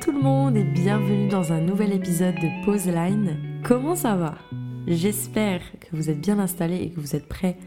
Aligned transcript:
tout 0.00 0.12
le 0.12 0.20
monde 0.20 0.56
et 0.56 0.62
bienvenue 0.62 1.28
dans 1.28 1.52
un 1.52 1.60
nouvel 1.60 1.92
épisode 1.92 2.36
de 2.36 2.64
Pause 2.64 2.86
Line. 2.86 3.36
Comment 3.64 3.96
ça 3.96 4.14
va? 4.14 4.38
J'espère 4.86 5.60
que 5.80 5.96
vous 5.96 6.08
êtes 6.08 6.20
bien 6.20 6.38
installés 6.38 6.76
et 6.76 6.90
que 6.90 7.00
vous 7.00 7.16
êtes 7.16 7.26
prêts 7.26 7.58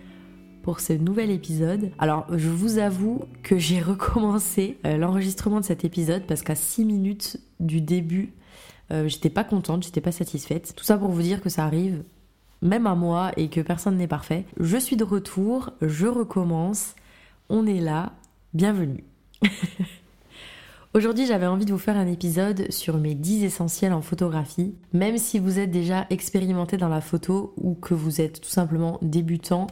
pour 0.63 0.79
ce 0.79 0.93
nouvel 0.93 1.29
épisode. 1.29 1.91
Alors, 1.99 2.25
je 2.31 2.47
vous 2.47 2.77
avoue 2.77 3.25
que 3.43 3.57
j'ai 3.57 3.81
recommencé 3.81 4.77
euh, 4.85 4.95
l'enregistrement 4.95 5.59
de 5.59 5.65
cet 5.65 5.83
épisode 5.83 6.23
parce 6.25 6.41
qu'à 6.41 6.55
6 6.55 6.85
minutes 6.85 7.37
du 7.59 7.81
début, 7.81 8.31
euh, 8.91 9.09
j'étais 9.09 9.29
pas 9.29 9.43
contente, 9.43 9.83
j'étais 9.83 9.99
pas 9.99 10.13
satisfaite. 10.13 10.73
Tout 10.73 10.85
ça 10.85 10.97
pour 10.97 11.09
vous 11.09 11.21
dire 11.21 11.41
que 11.41 11.49
ça 11.49 11.65
arrive 11.65 12.01
même 12.61 12.87
à 12.87 12.95
moi 12.95 13.31
et 13.35 13.49
que 13.49 13.59
personne 13.59 13.97
n'est 13.97 14.07
parfait. 14.07 14.45
Je 14.57 14.77
suis 14.77 14.95
de 14.95 15.03
retour, 15.03 15.71
je 15.81 16.07
recommence, 16.07 16.95
on 17.49 17.65
est 17.67 17.81
là, 17.81 18.13
bienvenue. 18.53 19.03
Aujourd'hui, 20.93 21.25
j'avais 21.25 21.47
envie 21.47 21.63
de 21.63 21.71
vous 21.71 21.77
faire 21.77 21.95
un 21.95 22.07
épisode 22.07 22.69
sur 22.69 22.97
mes 22.97 23.15
10 23.15 23.45
essentiels 23.45 23.93
en 23.93 24.01
photographie. 24.01 24.75
Même 24.91 25.17
si 25.17 25.39
vous 25.39 25.57
êtes 25.57 25.71
déjà 25.71 26.05
expérimenté 26.09 26.75
dans 26.75 26.89
la 26.89 26.99
photo 26.99 27.53
ou 27.55 27.75
que 27.75 27.93
vous 27.93 28.19
êtes 28.19 28.41
tout 28.41 28.49
simplement 28.49 28.99
débutant, 29.01 29.67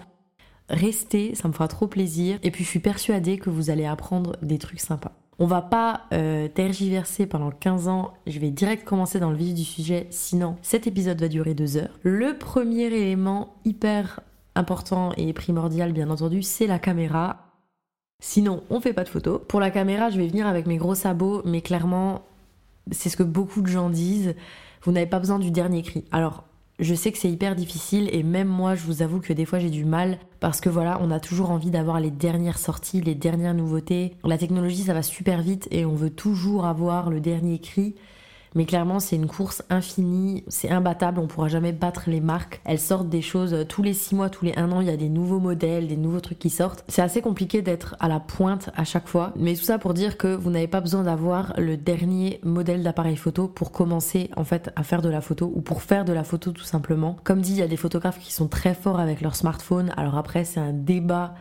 restez, 0.70 1.36
ça 1.36 1.50
me 1.50 1.54
fera 1.54 1.68
trop 1.68 1.88
plaisir. 1.88 2.40
Et 2.42 2.52
puis 2.52 2.64
je 2.64 2.70
suis 2.70 2.80
persuadée 2.80 3.38
que 3.38 3.50
vous 3.50 3.70
allez 3.70 3.86
apprendre 3.86 4.38
des 4.42 4.58
trucs 4.60 4.80
sympas. 4.80 5.12
On 5.40 5.46
va 5.46 5.62
pas 5.62 6.04
euh, 6.14 6.48
tergiverser 6.48 7.26
pendant 7.26 7.52
15 7.52 7.90
ans, 7.90 8.14
je 8.26 8.40
vais 8.40 8.50
direct 8.50 8.86
commencer 8.86 9.20
dans 9.20 9.30
le 9.30 9.38
vif 9.38 9.54
du 9.54 9.66
sujet, 9.66 10.08
sinon 10.12 10.56
cet 10.62 10.88
épisode 10.88 11.20
va 11.20 11.28
durer 11.28 11.54
2 11.54 11.78
heures. 11.78 12.00
Le 12.04 12.38
premier 12.38 12.86
élément 12.86 13.56
hyper 13.66 14.22
important 14.56 15.12
et 15.18 15.34
primordial 15.34 15.92
bien 15.92 16.10
entendu, 16.10 16.44
c'est 16.44 16.68
la 16.68 16.80
caméra. 16.80 17.49
Sinon, 18.22 18.64
on 18.70 18.82
fait 18.82 18.94
pas 18.94 19.04
de 19.04 19.10
photos. 19.10 19.40
Pour 19.48 19.60
la 19.60 19.72
caméra, 19.72 20.10
je 20.10 20.18
vais 20.18 20.28
venir 20.28 20.46
avec 20.46 20.68
mes 20.68 20.78
gros 20.78 20.96
sabots, 20.96 21.42
mais 21.46 21.62
clairement, 21.62 22.24
c'est 22.92 23.10
ce 23.10 23.18
que 23.18 23.24
beaucoup 23.24 23.62
de 23.62 23.68
gens 23.68 23.90
disent. 23.90 24.36
Vous 24.84 24.92
n'avez 24.92 25.06
pas 25.06 25.20
besoin 25.20 25.40
du 25.40 25.52
dernier 25.52 25.84
cri. 25.84 26.06
Alors, 26.12 26.44
je 26.80 26.96
sais 26.96 27.12
que 27.12 27.18
c'est 27.18 27.30
hyper 27.30 27.56
difficile 27.56 28.10
et 28.14 28.24
même 28.24 28.48
moi, 28.48 28.76
je 28.76 28.84
vous 28.86 29.02
avoue 29.02 29.20
que 29.20 29.34
des 29.34 29.46
fois 29.46 29.60
j'ai 29.60 29.70
du 29.70 29.84
mal 29.84 30.18
parce 30.40 30.62
que 30.62 30.70
voilà, 30.70 30.98
on 31.02 31.12
a 31.12 31.20
toujours 31.20 31.52
envie 31.52 31.72
d'avoir 31.72 32.00
les 32.00 32.12
dernières 32.12 32.58
sorties, 32.58 33.02
les 33.02 33.16
dernières 33.16 33.54
nouveautés. 33.54 34.16
La 34.24 34.38
technologie, 34.38 34.84
ça 34.84 34.94
va 34.94 35.04
super 35.04 35.42
vite 35.42 35.68
et 35.72 35.86
on 35.86 35.96
veut 35.96 36.10
toujours 36.10 36.66
avoir 36.66 37.10
le 37.10 37.20
dernier 37.20 37.60
cri. 37.60 37.96
Mais 38.56 38.66
clairement, 38.66 39.00
c'est 39.00 39.16
une 39.16 39.28
course 39.28 39.64
infinie, 39.70 40.44
c'est 40.48 40.70
imbattable, 40.70 41.20
on 41.20 41.28
pourra 41.28 41.48
jamais 41.48 41.72
battre 41.72 42.04
les 42.08 42.20
marques. 42.20 42.62
Elles 42.66 42.80
sortent 42.80 43.10
des 43.10 43.22
choses 43.22 43.54
euh, 43.54 43.64
tous 43.64 43.84
les 43.84 43.94
6 43.94 44.16
mois, 44.16 44.30
tous 44.30 44.46
les 44.46 44.56
1 44.56 44.72
an, 44.72 44.82
il 44.82 44.88
y 44.88 44.92
a 44.92 44.98
des 44.98 45.10
nouveaux 45.10 45.40
modèles, 45.40 45.88
des 45.88 45.98
nouveaux 45.98 46.20
trucs 46.20 46.40
qui 46.40 46.50
sortent. 46.50 46.84
C'est 46.88 47.02
assez 47.02 47.22
compliqué 47.22 47.62
d'être 47.62 47.96
à 48.00 48.08
la 48.08 48.20
pointe 48.20 48.72
à 48.76 48.84
chaque 48.84 49.08
fois. 49.08 49.34
Mais 49.36 49.56
tout 49.56 49.64
ça 49.64 49.78
pour 49.78 49.94
dire 49.94 50.18
que 50.18 50.28
vous 50.28 50.50
n'avez 50.50 50.68
pas 50.68 50.82
besoin 50.82 51.04
d'avoir 51.04 51.54
le 51.58 51.78
dernier 51.78 52.40
modèle 52.44 52.84
d'appareil 52.84 53.18
photo 53.18 53.48
pour 53.48 53.72
commencer 53.72 54.30
en 54.36 54.44
fait 54.44 54.72
à 54.76 54.84
faire 54.84 55.02
de 55.02 55.10
la 55.10 55.22
photo 55.22 55.52
ou 55.54 55.62
pour 55.62 55.84
faire 55.84 56.06
de 56.06 56.14
la 56.14 56.24
photo 56.24 56.52
tout 56.52 56.64
simplement. 56.64 57.18
Comme 57.24 57.42
dit, 57.42 57.52
il 57.52 57.60
y 57.60 57.64
a 57.64 57.68
des 57.68 57.78
photographes 57.78 58.20
qui 58.20 58.34
sont 58.34 58.48
très 58.48 58.74
forts 58.74 59.00
avec 59.00 59.22
leur 59.22 59.36
smartphone. 59.36 59.94
Alors 59.98 60.18
après, 60.18 60.44
c'est 60.44 60.60
un 60.60 60.74
débat 60.74 61.36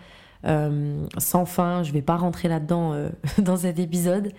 euh, 0.44 1.04
sans 1.16 1.46
fin. 1.46 1.82
Je 1.82 1.92
vais 1.92 2.02
pas 2.02 2.16
rentrer 2.16 2.48
là-dedans 2.48 2.92
euh, 2.92 3.08
dans 3.38 3.56
cet 3.56 3.78
épisode. 3.78 4.32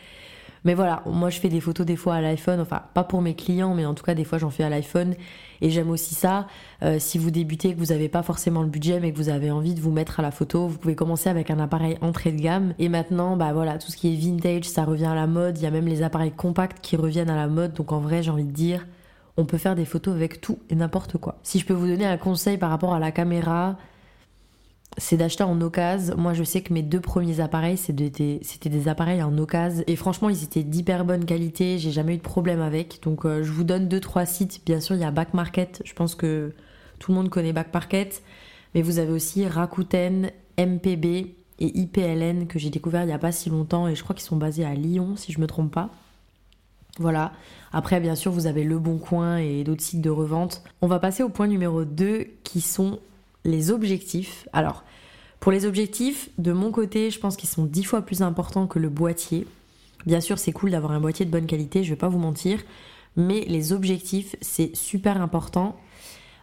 Mais 0.65 0.73
voilà, 0.73 1.03
moi 1.05 1.29
je 1.29 1.39
fais 1.39 1.49
des 1.49 1.61
photos 1.61 1.85
des 1.85 1.95
fois 1.95 2.15
à 2.15 2.21
l'iPhone, 2.21 2.59
enfin 2.59 2.83
pas 2.93 3.03
pour 3.03 3.21
mes 3.21 3.35
clients, 3.35 3.73
mais 3.73 3.85
en 3.85 3.93
tout 3.93 4.03
cas 4.03 4.13
des 4.13 4.23
fois 4.23 4.37
j'en 4.37 4.49
fais 4.49 4.63
à 4.63 4.69
l'iPhone 4.69 5.15
et 5.61 5.69
j'aime 5.69 5.89
aussi 5.89 6.15
ça. 6.15 6.47
Euh, 6.83 6.97
si 6.99 7.17
vous 7.17 7.31
débutez, 7.31 7.73
que 7.73 7.79
vous 7.79 7.87
n'avez 7.87 8.09
pas 8.09 8.23
forcément 8.23 8.61
le 8.61 8.69
budget, 8.69 8.99
mais 8.99 9.11
que 9.11 9.17
vous 9.17 9.29
avez 9.29 9.51
envie 9.51 9.73
de 9.73 9.81
vous 9.81 9.91
mettre 9.91 10.19
à 10.19 10.23
la 10.23 10.31
photo, 10.31 10.67
vous 10.67 10.77
pouvez 10.77 10.95
commencer 10.95 11.29
avec 11.29 11.49
un 11.51 11.59
appareil 11.59 11.97
entrée 12.01 12.31
de 12.31 12.41
gamme. 12.41 12.73
Et 12.79 12.89
maintenant, 12.89 13.35
bah 13.37 13.53
voilà, 13.53 13.77
tout 13.77 13.91
ce 13.91 13.97
qui 13.97 14.13
est 14.13 14.15
vintage, 14.15 14.65
ça 14.65 14.83
revient 14.83 15.05
à 15.05 15.15
la 15.15 15.27
mode. 15.27 15.57
Il 15.57 15.63
y 15.63 15.67
a 15.67 15.71
même 15.71 15.87
les 15.87 16.01
appareils 16.01 16.31
compacts 16.31 16.79
qui 16.81 16.95
reviennent 16.95 17.29
à 17.29 17.35
la 17.35 17.47
mode. 17.47 17.73
Donc 17.73 17.91
en 17.91 17.99
vrai, 17.99 18.23
j'ai 18.23 18.31
envie 18.31 18.45
de 18.45 18.51
dire, 18.51 18.85
on 19.37 19.45
peut 19.45 19.57
faire 19.57 19.75
des 19.75 19.85
photos 19.85 20.13
avec 20.13 20.41
tout 20.41 20.59
et 20.69 20.75
n'importe 20.75 21.17
quoi. 21.17 21.39
Si 21.43 21.59
je 21.59 21.65
peux 21.65 21.73
vous 21.73 21.87
donner 21.87 22.05
un 22.05 22.17
conseil 22.17 22.57
par 22.57 22.69
rapport 22.69 22.93
à 22.93 22.99
la 22.99 23.11
caméra, 23.11 23.77
c'est 24.97 25.17
d'acheter 25.17 25.43
en 25.43 25.59
occasion. 25.61 26.15
Moi, 26.17 26.33
je 26.33 26.43
sais 26.43 26.61
que 26.61 26.73
mes 26.73 26.81
deux 26.81 26.99
premiers 26.99 27.39
appareils, 27.39 27.77
c'était 27.77 28.09
des 28.09 28.87
appareils 28.87 29.21
en 29.21 29.37
occasion. 29.37 29.83
Et 29.87 29.95
franchement, 29.95 30.29
ils 30.29 30.43
étaient 30.43 30.63
d'hyper 30.63 31.05
bonne 31.05 31.25
qualité. 31.25 31.77
J'ai 31.77 31.91
jamais 31.91 32.15
eu 32.15 32.17
de 32.17 32.23
problème 32.23 32.61
avec. 32.61 33.01
Donc, 33.03 33.25
euh, 33.25 33.43
je 33.43 33.51
vous 33.51 33.63
donne 33.63 33.87
deux, 33.87 33.99
trois 33.99 34.25
sites. 34.25 34.61
Bien 34.65 34.79
sûr, 34.79 34.95
il 34.95 35.01
y 35.01 35.05
a 35.05 35.11
Back 35.11 35.33
Market. 35.33 35.81
Je 35.85 35.93
pense 35.93 36.15
que 36.15 36.53
tout 36.97 37.11
le 37.11 37.17
monde 37.17 37.29
connaît 37.29 37.53
Back 37.53 37.73
Market. 37.73 38.23
Mais 38.75 38.81
vous 38.81 38.99
avez 38.99 39.11
aussi 39.11 39.47
Rakuten, 39.47 40.31
MPB 40.57 41.05
et 41.61 41.79
IPLN 41.79 42.47
que 42.47 42.59
j'ai 42.59 42.69
découvert 42.69 43.03
il 43.03 43.07
n'y 43.07 43.13
a 43.13 43.19
pas 43.19 43.31
si 43.31 43.49
longtemps. 43.49 43.87
Et 43.87 43.95
je 43.95 44.03
crois 44.03 44.15
qu'ils 44.15 44.25
sont 44.25 44.37
basés 44.37 44.65
à 44.65 44.73
Lyon, 44.73 45.15
si 45.15 45.31
je 45.31 45.39
me 45.39 45.47
trompe 45.47 45.71
pas. 45.71 45.89
Voilà. 46.97 47.31
Après, 47.71 47.99
bien 47.99 48.15
sûr, 48.15 48.31
vous 48.31 48.47
avez 48.47 48.63
Le 48.63 48.79
Bon 48.79 48.97
Coin 48.97 49.37
et 49.37 49.63
d'autres 49.63 49.83
sites 49.83 50.01
de 50.01 50.09
revente. 50.09 50.63
On 50.81 50.87
va 50.87 50.99
passer 50.99 51.23
au 51.23 51.29
point 51.29 51.47
numéro 51.47 51.85
2 51.85 52.27
qui 52.43 52.61
sont 52.61 52.99
les 53.45 53.71
objectifs. 53.71 54.47
Alors, 54.53 54.83
pour 55.39 55.51
les 55.51 55.65
objectifs, 55.65 56.29
de 56.37 56.51
mon 56.51 56.71
côté, 56.71 57.11
je 57.11 57.19
pense 57.19 57.37
qu'ils 57.37 57.49
sont 57.49 57.65
dix 57.65 57.83
fois 57.83 58.01
plus 58.01 58.21
importants 58.21 58.67
que 58.67 58.79
le 58.79 58.89
boîtier. 58.89 59.47
Bien 60.05 60.21
sûr, 60.21 60.37
c'est 60.37 60.51
cool 60.51 60.71
d'avoir 60.71 60.91
un 60.91 60.99
boîtier 60.99 61.25
de 61.25 61.31
bonne 61.31 61.45
qualité, 61.45 61.83
je 61.83 61.89
vais 61.89 61.95
pas 61.95 62.09
vous 62.09 62.19
mentir, 62.19 62.59
mais 63.15 63.45
les 63.47 63.73
objectifs, 63.73 64.35
c'est 64.41 64.75
super 64.75 65.21
important. 65.21 65.77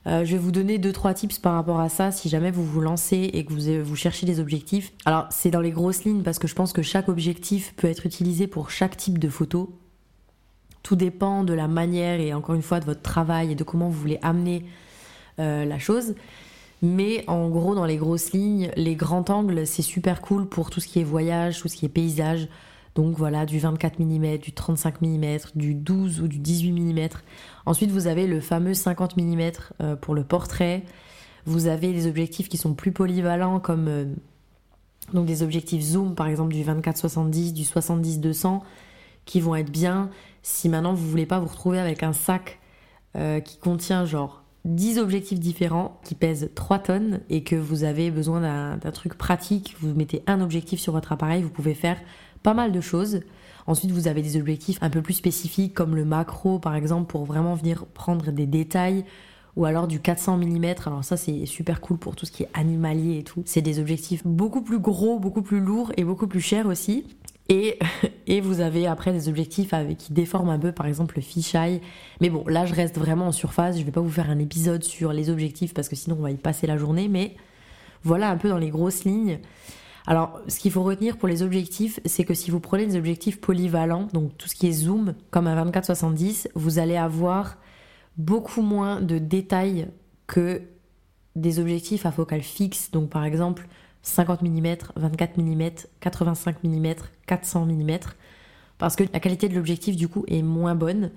Euh, 0.06 0.24
je 0.24 0.32
vais 0.32 0.38
vous 0.38 0.52
donner 0.52 0.78
deux 0.78 0.92
trois 0.92 1.14
tips 1.14 1.38
par 1.38 1.54
rapport 1.54 1.80
à 1.80 1.88
ça 1.88 2.12
si 2.12 2.28
jamais 2.28 2.52
vous 2.52 2.64
vous 2.64 2.80
lancez 2.80 3.30
et 3.32 3.44
que 3.44 3.52
vous, 3.52 3.84
vous 3.84 3.96
cherchez 3.96 4.24
des 4.24 4.38
objectifs. 4.38 4.92
Alors 5.04 5.26
c'est 5.30 5.50
dans 5.50 5.60
les 5.60 5.72
grosses 5.72 6.04
lignes 6.04 6.22
parce 6.22 6.38
que 6.38 6.46
je 6.46 6.54
pense 6.54 6.72
que 6.72 6.82
chaque 6.82 7.08
objectif 7.08 7.74
peut 7.76 7.88
être 7.88 8.06
utilisé 8.06 8.46
pour 8.46 8.70
chaque 8.70 8.96
type 8.96 9.18
de 9.18 9.28
photo. 9.28 9.76
Tout 10.84 10.94
dépend 10.94 11.42
de 11.42 11.52
la 11.54 11.66
manière 11.66 12.20
et 12.20 12.32
encore 12.32 12.54
une 12.54 12.62
fois 12.62 12.78
de 12.78 12.84
votre 12.84 13.02
travail 13.02 13.50
et 13.50 13.54
de 13.56 13.64
comment 13.64 13.88
vous 13.88 13.98
voulez 13.98 14.20
amener 14.22 14.64
euh, 15.40 15.64
la 15.64 15.80
chose. 15.80 16.14
Mais 16.82 17.24
en 17.26 17.48
gros, 17.48 17.74
dans 17.74 17.86
les 17.86 17.96
grosses 17.96 18.32
lignes, 18.32 18.70
les 18.76 18.96
grands 18.96 19.24
angles, 19.28 19.66
c'est 19.66 19.82
super 19.82 20.20
cool 20.20 20.46
pour 20.46 20.70
tout 20.70 20.80
ce 20.80 20.86
qui 20.86 21.00
est 21.00 21.04
voyage, 21.04 21.60
tout 21.60 21.68
ce 21.68 21.76
qui 21.76 21.86
est 21.86 21.90
paysage. 21.90 22.48
Donc 22.94 23.16
voilà, 23.16 23.44
du 23.46 23.58
24 23.58 23.98
mm, 24.00 24.38
du 24.38 24.52
35 24.52 25.02
mm, 25.02 25.36
du 25.54 25.74
12 25.74 26.20
ou 26.20 26.28
du 26.28 26.38
18 26.38 26.72
mm. 26.72 27.08
Ensuite, 27.66 27.90
vous 27.90 28.06
avez 28.06 28.26
le 28.26 28.40
fameux 28.40 28.74
50 28.74 29.16
mm 29.16 29.50
euh, 29.82 29.96
pour 29.96 30.14
le 30.14 30.24
portrait. 30.24 30.82
Vous 31.44 31.66
avez 31.66 31.92
des 31.92 32.06
objectifs 32.06 32.48
qui 32.48 32.56
sont 32.56 32.74
plus 32.74 32.92
polyvalents 32.92 33.60
comme 33.60 33.88
euh, 33.88 34.04
donc 35.12 35.26
des 35.26 35.42
objectifs 35.42 35.82
zoom 35.82 36.14
par 36.14 36.26
exemple 36.26 36.52
du 36.52 36.62
24-70, 36.62 37.52
du 37.52 37.62
70-200 37.62 38.60
qui 39.24 39.40
vont 39.40 39.54
être 39.54 39.70
bien 39.70 40.10
si 40.42 40.68
maintenant 40.68 40.94
vous 40.94 41.08
voulez 41.08 41.26
pas 41.26 41.38
vous 41.38 41.48
retrouver 41.48 41.78
avec 41.78 42.02
un 42.02 42.12
sac 42.12 42.58
euh, 43.16 43.40
qui 43.40 43.58
contient 43.58 44.04
genre 44.04 44.42
10 44.66 44.98
objectifs 44.98 45.38
différents 45.38 46.00
qui 46.02 46.14
pèsent 46.14 46.50
3 46.54 46.80
tonnes 46.80 47.20
et 47.30 47.44
que 47.44 47.56
vous 47.56 47.84
avez 47.84 48.10
besoin 48.10 48.40
d'un 48.76 48.90
truc 48.90 49.14
pratique, 49.14 49.76
vous 49.80 49.94
mettez 49.94 50.22
un 50.26 50.40
objectif 50.40 50.80
sur 50.80 50.92
votre 50.92 51.12
appareil, 51.12 51.42
vous 51.42 51.50
pouvez 51.50 51.74
faire 51.74 51.98
pas 52.42 52.52
mal 52.52 52.72
de 52.72 52.80
choses. 52.80 53.20
Ensuite, 53.68 53.92
vous 53.92 54.08
avez 54.08 54.22
des 54.22 54.36
objectifs 54.36 54.78
un 54.80 54.90
peu 54.90 55.02
plus 55.02 55.14
spécifiques 55.14 55.72
comme 55.72 55.94
le 55.94 56.04
macro 56.04 56.58
par 56.58 56.74
exemple 56.74 57.06
pour 57.06 57.24
vraiment 57.24 57.54
venir 57.54 57.86
prendre 57.86 58.30
des 58.32 58.46
détails 58.46 59.04
ou 59.54 59.64
alors 59.64 59.86
du 59.86 60.00
400 60.00 60.36
mm. 60.38 60.64
Alors 60.84 61.04
ça 61.04 61.16
c'est 61.16 61.46
super 61.46 61.80
cool 61.80 61.98
pour 61.98 62.14
tout 62.14 62.26
ce 62.26 62.32
qui 62.32 62.42
est 62.42 62.50
animalier 62.52 63.18
et 63.18 63.22
tout. 63.22 63.42
C'est 63.46 63.62
des 63.62 63.78
objectifs 63.78 64.26
beaucoup 64.26 64.62
plus 64.62 64.78
gros, 64.78 65.18
beaucoup 65.18 65.42
plus 65.42 65.60
lourds 65.60 65.92
et 65.96 66.04
beaucoup 66.04 66.26
plus 66.26 66.40
chers 66.40 66.66
aussi. 66.66 67.04
Et, 68.28 68.40
vous 68.40 68.60
avez 68.60 68.86
après 68.86 69.12
des 69.12 69.28
objectifs 69.28 69.72
qui 69.98 70.12
déforment 70.12 70.50
un 70.50 70.58
peu, 70.58 70.72
par 70.72 70.86
exemple 70.86 71.16
le 71.16 71.22
fisheye. 71.22 71.80
Mais 72.20 72.28
bon, 72.28 72.44
là 72.46 72.66
je 72.66 72.74
reste 72.74 72.98
vraiment 72.98 73.28
en 73.28 73.32
surface. 73.32 73.78
Je 73.78 73.84
vais 73.84 73.92
pas 73.92 74.00
vous 74.00 74.10
faire 74.10 74.30
un 74.30 74.38
épisode 74.38 74.82
sur 74.82 75.12
les 75.12 75.30
objectifs 75.30 75.72
parce 75.72 75.88
que 75.88 75.96
sinon 75.96 76.16
on 76.18 76.22
va 76.22 76.30
y 76.30 76.36
passer 76.36 76.66
la 76.66 76.76
journée. 76.76 77.08
Mais 77.08 77.36
voilà 78.02 78.30
un 78.30 78.36
peu 78.36 78.48
dans 78.48 78.58
les 78.58 78.70
grosses 78.70 79.04
lignes. 79.04 79.38
Alors, 80.08 80.40
ce 80.46 80.60
qu'il 80.60 80.70
faut 80.70 80.84
retenir 80.84 81.16
pour 81.16 81.28
les 81.28 81.42
objectifs, 81.42 81.98
c'est 82.04 82.24
que 82.24 82.34
si 82.34 82.50
vous 82.50 82.60
prenez 82.60 82.86
des 82.86 82.96
objectifs 82.96 83.40
polyvalents, 83.40 84.08
donc 84.12 84.36
tout 84.38 84.48
ce 84.48 84.54
qui 84.54 84.68
est 84.68 84.72
zoom, 84.72 85.14
comme 85.30 85.48
un 85.48 85.64
24-70, 85.64 86.48
vous 86.54 86.78
allez 86.78 86.96
avoir 86.96 87.56
beaucoup 88.16 88.62
moins 88.62 89.00
de 89.00 89.18
détails 89.18 89.88
que 90.28 90.62
des 91.34 91.58
objectifs 91.58 92.06
à 92.06 92.12
focale 92.12 92.42
fixe. 92.42 92.92
Donc, 92.92 93.10
par 93.10 93.24
exemple, 93.24 93.66
50 94.06 94.42
mm, 94.42 94.76
24 94.96 95.38
mm, 95.38 95.70
85 96.00 96.64
mm, 96.64 96.94
400 97.26 97.66
mm, 97.66 97.98
parce 98.78 98.96
que 98.96 99.04
la 99.12 99.20
qualité 99.20 99.48
de 99.48 99.54
l'objectif 99.54 99.96
du 99.96 100.08
coup 100.08 100.24
est 100.28 100.42
moins 100.42 100.74
bonne. 100.74 101.10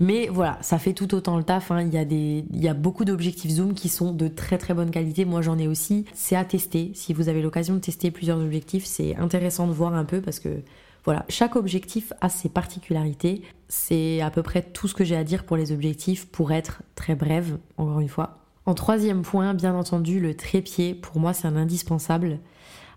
Mais 0.00 0.28
voilà, 0.28 0.58
ça 0.62 0.78
fait 0.78 0.94
tout 0.94 1.14
autant 1.14 1.36
le 1.36 1.44
taf. 1.44 1.70
Hein. 1.70 1.82
Il, 1.82 1.92
y 1.92 1.98
a 1.98 2.04
des, 2.04 2.44
il 2.50 2.62
y 2.62 2.68
a 2.68 2.74
beaucoup 2.74 3.04
d'objectifs 3.04 3.52
zoom 3.52 3.74
qui 3.74 3.88
sont 3.88 4.12
de 4.12 4.26
très 4.26 4.58
très 4.58 4.74
bonne 4.74 4.90
qualité. 4.90 5.24
Moi 5.24 5.42
j'en 5.42 5.58
ai 5.58 5.68
aussi. 5.68 6.06
C'est 6.14 6.34
à 6.34 6.44
tester. 6.44 6.90
Si 6.94 7.12
vous 7.12 7.28
avez 7.28 7.42
l'occasion 7.42 7.74
de 7.74 7.80
tester 7.80 8.10
plusieurs 8.10 8.38
objectifs, 8.38 8.84
c'est 8.84 9.14
intéressant 9.16 9.66
de 9.66 9.72
voir 9.72 9.94
un 9.94 10.04
peu 10.04 10.20
parce 10.20 10.40
que 10.40 10.62
voilà, 11.04 11.24
chaque 11.28 11.56
objectif 11.56 12.12
a 12.20 12.28
ses 12.28 12.48
particularités. 12.48 13.42
C'est 13.68 14.20
à 14.22 14.30
peu 14.30 14.42
près 14.42 14.62
tout 14.62 14.88
ce 14.88 14.94
que 14.94 15.04
j'ai 15.04 15.16
à 15.16 15.24
dire 15.24 15.44
pour 15.44 15.56
les 15.56 15.70
objectifs 15.70 16.26
pour 16.26 16.52
être 16.52 16.82
très 16.94 17.14
brève, 17.14 17.58
encore 17.76 18.00
une 18.00 18.08
fois. 18.08 18.41
En 18.64 18.74
troisième 18.74 19.22
point, 19.22 19.54
bien 19.54 19.74
entendu, 19.74 20.20
le 20.20 20.36
trépied, 20.36 20.94
pour 20.94 21.18
moi, 21.18 21.32
c'est 21.32 21.48
un 21.48 21.56
indispensable. 21.56 22.38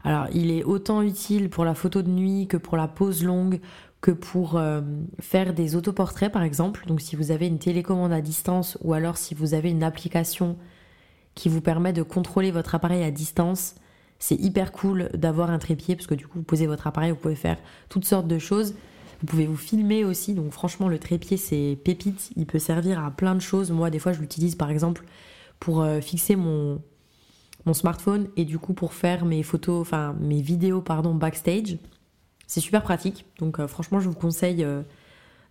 Alors, 0.03 0.27
il 0.33 0.51
est 0.51 0.63
autant 0.63 1.01
utile 1.01 1.49
pour 1.49 1.65
la 1.65 1.73
photo 1.73 2.03
de 2.03 2.09
nuit 2.09 2.47
que 2.47 2.57
pour 2.57 2.77
la 2.77 2.87
pose 2.87 3.23
longue, 3.23 3.59
que 4.05 4.11
pour 4.11 4.57
euh, 4.57 4.81
faire 5.19 5.55
des 5.55 5.75
autoportraits 5.75 6.31
par 6.31 6.43
exemple. 6.43 6.85
Donc 6.85 7.01
si 7.01 7.15
vous 7.15 7.31
avez 7.31 7.47
une 7.47 7.57
télécommande 7.57 8.13
à 8.13 8.21
distance 8.21 8.77
ou 8.83 8.93
alors 8.93 9.17
si 9.17 9.33
vous 9.33 9.55
avez 9.55 9.71
une 9.71 9.81
application 9.81 10.57
qui 11.33 11.49
vous 11.49 11.59
permet 11.59 11.91
de 11.91 12.03
contrôler 12.03 12.51
votre 12.51 12.75
appareil 12.75 13.03
à 13.03 13.09
distance, 13.09 13.73
c'est 14.19 14.35
hyper 14.35 14.71
cool 14.71 15.09
d'avoir 15.15 15.49
un 15.49 15.57
trépied 15.57 15.95
parce 15.95 16.05
que 16.05 16.13
du 16.13 16.27
coup 16.27 16.37
vous 16.37 16.43
posez 16.43 16.67
votre 16.67 16.85
appareil, 16.85 17.09
vous 17.09 17.17
pouvez 17.17 17.33
faire 17.33 17.57
toutes 17.89 18.05
sortes 18.05 18.27
de 18.27 18.37
choses. 18.37 18.75
Vous 19.21 19.25
pouvez 19.25 19.47
vous 19.47 19.57
filmer 19.57 20.05
aussi, 20.05 20.35
donc 20.35 20.51
franchement 20.51 20.87
le 20.87 20.99
trépied 20.99 21.37
c'est 21.37 21.75
pépite, 21.83 22.29
il 22.35 22.45
peut 22.45 22.59
servir 22.59 23.03
à 23.03 23.09
plein 23.09 23.33
de 23.33 23.41
choses. 23.41 23.71
Moi 23.71 23.89
des 23.89 23.97
fois 23.97 24.13
je 24.13 24.19
l'utilise 24.19 24.53
par 24.53 24.69
exemple 24.69 25.03
pour 25.59 25.81
euh, 25.81 26.01
fixer 26.01 26.35
mon, 26.35 26.81
mon 27.65 27.73
smartphone 27.73 28.27
et 28.37 28.45
du 28.45 28.59
coup 28.59 28.73
pour 28.73 28.93
faire 28.93 29.25
mes 29.25 29.43
photos, 29.43 29.81
enfin 29.81 30.15
mes 30.19 30.41
vidéos 30.41 30.81
pardon 30.81 31.13
backstage. 31.13 31.77
C'est 32.47 32.61
super 32.61 32.83
pratique, 32.83 33.25
donc 33.39 33.59
euh, 33.59 33.67
franchement 33.67 33.99
je 33.99 34.07
vous 34.07 34.15
conseille 34.15 34.63
euh, 34.63 34.83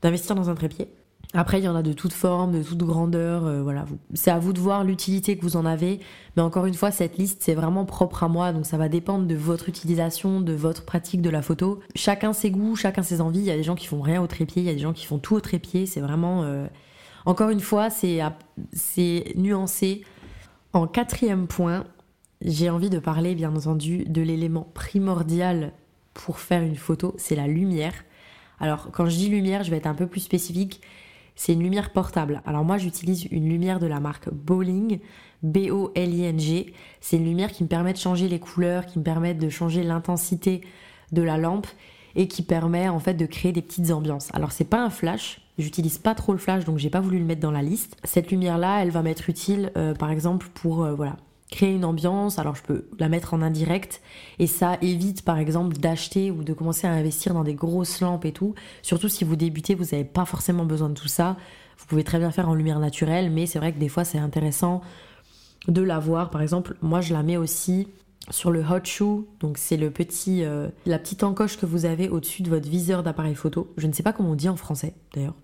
d'investir 0.03 0.35
dans 0.35 0.49
un 0.49 0.55
trépied. 0.55 0.89
Après, 1.37 1.59
il 1.59 1.65
y 1.65 1.69
en 1.69 1.75
a 1.75 1.83
de 1.83 1.93
toutes 1.93 2.13
formes, 2.13 2.53
de 2.53 2.63
toutes 2.63 2.85
grandeurs. 2.85 3.45
Euh, 3.45 3.61
voilà, 3.61 3.87
c'est 4.13 4.31
à 4.31 4.39
vous 4.39 4.53
de 4.53 4.61
voir 4.61 4.85
l'utilité 4.85 5.37
que 5.37 5.43
vous 5.43 5.57
en 5.57 5.67
avez. 5.67 5.99
Mais 6.37 6.43
encore 6.43 6.67
une 6.67 6.75
fois, 6.75 6.93
cette 6.93 7.19
liste, 7.19 7.43
c'est 7.43 7.55
vraiment 7.55 7.85
propre 7.85 8.23
à 8.23 8.29
moi. 8.29 8.53
Donc 8.53 8.67
ça 8.67 8.77
va 8.77 8.89
dépendre 8.89 9.27
de 9.27 9.35
votre 9.35 9.69
utilisation, 9.69 10.41
de 10.41 10.53
votre 10.53 10.85
pratique 10.85 11.23
de 11.23 11.31
la 11.31 11.43
photo. 11.43 11.81
Chacun 11.97 12.33
ses 12.33 12.53
goûts, 12.53 12.77
chacun 12.77 13.03
ses 13.03 13.21
envies. 13.21 13.41
Il 13.41 13.47
y 13.47 13.51
a 13.51 13.57
des 13.57 13.65
gens 13.65 13.75
qui 13.75 13.89
font 13.89 14.01
rien 14.01 14.23
au 14.23 14.29
trépied, 14.29 14.63
il 14.63 14.67
y 14.67 14.71
a 14.71 14.75
des 14.75 14.79
gens 14.79 14.93
qui 14.93 15.07
font 15.07 15.19
tout 15.19 15.35
au 15.35 15.41
trépied. 15.41 15.87
C'est 15.87 16.01
vraiment... 16.01 16.45
Encore 17.27 17.51
une 17.51 17.61
fois, 17.61 17.89
c'est 17.91 19.33
nuancé. 19.37 20.03
En 20.73 20.87
quatrième 20.87 21.47
point, 21.47 21.85
j'ai 22.43 22.69
envie 22.69 22.91
de 22.91 22.99
parler, 22.99 23.35
bien 23.35 23.55
entendu, 23.55 24.05
de 24.05 24.21
l'élément 24.21 24.69
primordial 24.75 25.73
pour 26.13 26.39
faire 26.39 26.63
une 26.63 26.77
photo, 26.77 27.15
c'est 27.17 27.35
la 27.35 27.47
lumière. 27.47 27.95
Alors, 28.61 28.91
quand 28.93 29.07
je 29.07 29.17
dis 29.17 29.29
lumière, 29.29 29.65
je 29.65 29.71
vais 29.71 29.79
être 29.79 29.87
un 29.87 29.95
peu 29.95 30.07
plus 30.07 30.21
spécifique. 30.21 30.81
C'est 31.35 31.55
une 31.55 31.63
lumière 31.63 31.93
portable. 31.93 32.43
Alors 32.47 32.65
moi, 32.65 32.79
j'utilise 32.79 33.25
une 33.33 33.49
lumière 33.49 33.81
de 33.81 33.87
la 33.87 33.99
marque 33.99 34.33
Bowling, 34.33 35.01
B-O-L-I-N-G. 35.43 36.73
C'est 37.01 37.17
une 37.17 37.25
lumière 37.25 37.51
qui 37.51 37.65
me 37.65 37.69
permet 37.69 37.93
de 37.93 37.99
changer 37.99 38.29
les 38.29 38.39
couleurs, 38.39 38.87
qui 38.87 39.01
me 39.01 39.05
permet 39.05 39.35
de 39.35 39.49
changer 39.49 39.83
l'intensité 39.83 40.61
de 41.11 41.23
la 41.23 41.37
lampe 41.37 41.67
et 42.17 42.29
qui 42.29 42.43
permet 42.43 42.89
en 42.89 42.99
fait 42.99 43.15
de 43.15 43.27
créer 43.27 43.53
des 43.53 43.63
petites 43.63 43.91
ambiances. 43.91 44.29
Alors 44.33 44.53
c'est 44.53 44.65
pas 44.65 44.83
un 44.83 44.91
flash, 44.91 45.41
j'utilise 45.59 45.99
pas 45.99 46.15
trop 46.15 46.33
le 46.33 46.39
flash 46.39 46.65
donc 46.65 46.79
j'ai 46.79 46.91
pas 46.91 47.01
voulu 47.01 47.19
le 47.19 47.25
mettre 47.25 47.41
dans 47.41 47.51
la 47.51 47.63
liste. 47.63 47.97
Cette 48.05 48.31
lumière 48.31 48.59
là, 48.59 48.83
elle 48.83 48.91
va 48.91 49.03
m'être 49.03 49.29
utile 49.29 49.73
euh, 49.77 49.95
par 49.95 50.11
exemple 50.11 50.49
pour 50.55 50.85
euh, 50.85 50.95
voilà, 50.95 51.17
créer 51.51 51.73
une 51.73 51.85
ambiance, 51.85 52.39
alors 52.39 52.57
je 52.57 52.63
peux 52.63 52.87
la 52.99 53.09
mettre 53.09 53.35
en 53.35 53.43
indirect 53.43 54.01
et 54.39 54.47
ça 54.47 54.79
évite 54.83 55.23
par 55.23 55.39
exemple 55.39 55.77
d'acheter 55.77 56.31
ou 56.31 56.43
de 56.43 56.53
commencer 56.53 56.87
à 56.87 56.93
investir 56.93 57.35
dans 57.35 57.45
des 57.45 57.55
grosses 57.55 58.01
lampes 58.01 58.25
et 58.25 58.33
tout. 58.33 58.55
Surtout 58.83 59.09
si 59.09 59.25
vous 59.25 59.37
débutez, 59.37 59.75
vous 59.75 59.85
n'avez 59.93 60.05
pas 60.05 60.25
forcément 60.25 60.65
besoin 60.65 60.89
de 60.89 60.95
tout 60.95 61.09
ça. 61.09 61.37
Vous 61.79 61.87
pouvez 61.87 62.05
très 62.05 62.19
bien 62.19 62.31
faire 62.31 62.49
en 62.49 62.55
lumière 62.55 62.79
naturelle, 62.79 63.31
mais 63.31 63.47
c'est 63.47 63.59
vrai 63.59 63.73
que 63.73 63.79
des 63.79 63.89
fois 63.89 64.05
c'est 64.05 64.19
intéressant 64.19 64.81
de 65.69 65.83
l'avoir. 65.83 66.31
Par 66.31 66.43
exemple, 66.43 66.77
moi 66.83 67.01
je 67.01 67.13
la 67.13 67.23
mets 67.23 67.37
aussi 67.37 67.89
sur 68.31 68.51
le 68.51 68.61
hot 68.61 68.85
shoe, 68.85 69.27
donc 69.41 69.59
c'est 69.59 69.77
le 69.77 69.91
petit, 69.91 70.45
euh, 70.45 70.69
la 70.87 70.99
petite 70.99 71.23
encoche 71.23 71.59
que 71.59 71.67
vous 71.67 71.85
avez 71.85 72.09
au-dessus 72.09 72.43
de 72.43 72.51
votre 72.51 72.69
viseur 72.69 73.03
d'appareil 73.03 73.35
photo. 73.35 73.73
Je 73.77 73.87
ne 73.87 73.93
sais 73.93 74.03
pas 74.03 74.13
comment 74.13 74.31
on 74.31 74.35
dit 74.35 74.49
en 74.49 74.57
français 74.57 74.95
d'ailleurs. 75.15 75.35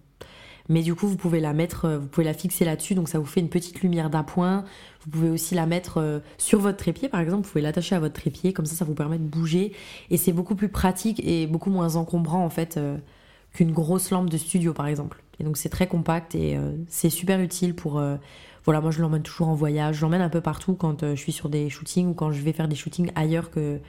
Mais 0.69 0.83
du 0.83 0.95
coup, 0.95 1.09
vous 1.09 1.17
pouvez 1.17 1.41
la 1.41 1.53
mettre, 1.53 1.85
euh, 1.85 1.99
vous 1.99 2.07
pouvez 2.07 2.25
la 2.25 2.33
fixer 2.33 2.65
là-dessus, 2.65 2.95
donc 2.95 3.09
ça 3.09 3.19
vous 3.19 3.27
fait 3.27 3.41
une 3.41 3.49
petite 3.49 3.81
lumière 3.83 4.09
d'appoint. 4.09 4.65
Vous 5.05 5.11
pouvez 5.11 5.29
aussi 5.29 5.55
la 5.55 5.67
mettre 5.67 5.99
euh, 5.99 6.21
sur 6.39 6.61
votre 6.61 6.79
trépied, 6.79 7.09
par 7.09 7.21
exemple. 7.21 7.45
Vous 7.45 7.51
pouvez 7.51 7.63
l'attacher 7.63 7.97
à 7.97 8.01
votre 8.01 8.15
trépied, 8.15 8.53
comme 8.53 8.67
ça, 8.67 8.77
ça 8.77 8.85
vous 8.85 8.95
permet 8.95 9.19
de 9.19 9.25
bouger. 9.25 9.73
Et 10.11 10.17
c'est 10.17 10.33
beaucoup 10.33 10.55
plus 10.55 10.69
pratique 10.69 11.21
et 11.25 11.47
beaucoup 11.47 11.71
moins 11.71 11.97
encombrant, 11.97 12.45
en 12.45 12.51
fait, 12.51 12.79
qu'une 13.53 13.73
grosse 13.73 14.11
lampe 14.11 14.31
de 14.31 14.37
studio, 14.37 14.73
par 14.73 14.87
exemple. 14.87 15.23
Et 15.39 15.45
donc, 15.45 15.57
c'est 15.57 15.69
très 15.69 15.87
compact 15.87 16.35
et 16.35 16.59
c'est 16.89 17.11
super 17.11 17.41
utile 17.41 17.75
pour. 17.75 18.03
voilà, 18.65 18.81
moi, 18.81 18.91
je 18.91 19.01
l'emmène 19.01 19.23
toujours 19.23 19.49
en 19.49 19.55
voyage. 19.55 19.97
Je 19.97 20.03
l'emmène 20.03 20.21
un 20.21 20.29
peu 20.29 20.41
partout 20.41 20.75
quand 20.75 21.01
je 21.01 21.21
suis 21.21 21.33
sur 21.33 21.49
des 21.49 21.71
shootings 21.71 22.09
ou 22.09 22.15
quand 22.15 22.31
je 22.31 22.43
vais 22.43 22.53
faire 22.53 22.69
des 22.69 22.77
shootings 22.77 23.11
ailleurs 23.15 23.51
que 23.51 23.81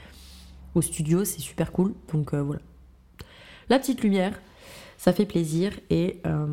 au 0.75 0.81
studio. 0.81 1.25
C'est 1.25 1.41
super 1.41 1.71
cool. 1.73 1.93
Donc, 2.13 2.33
voilà. 2.33 2.61
La 3.71 3.79
petite 3.79 4.01
lumière, 4.01 4.37
ça 4.97 5.13
fait 5.13 5.25
plaisir 5.25 5.71
et 5.89 6.21
euh, 6.27 6.45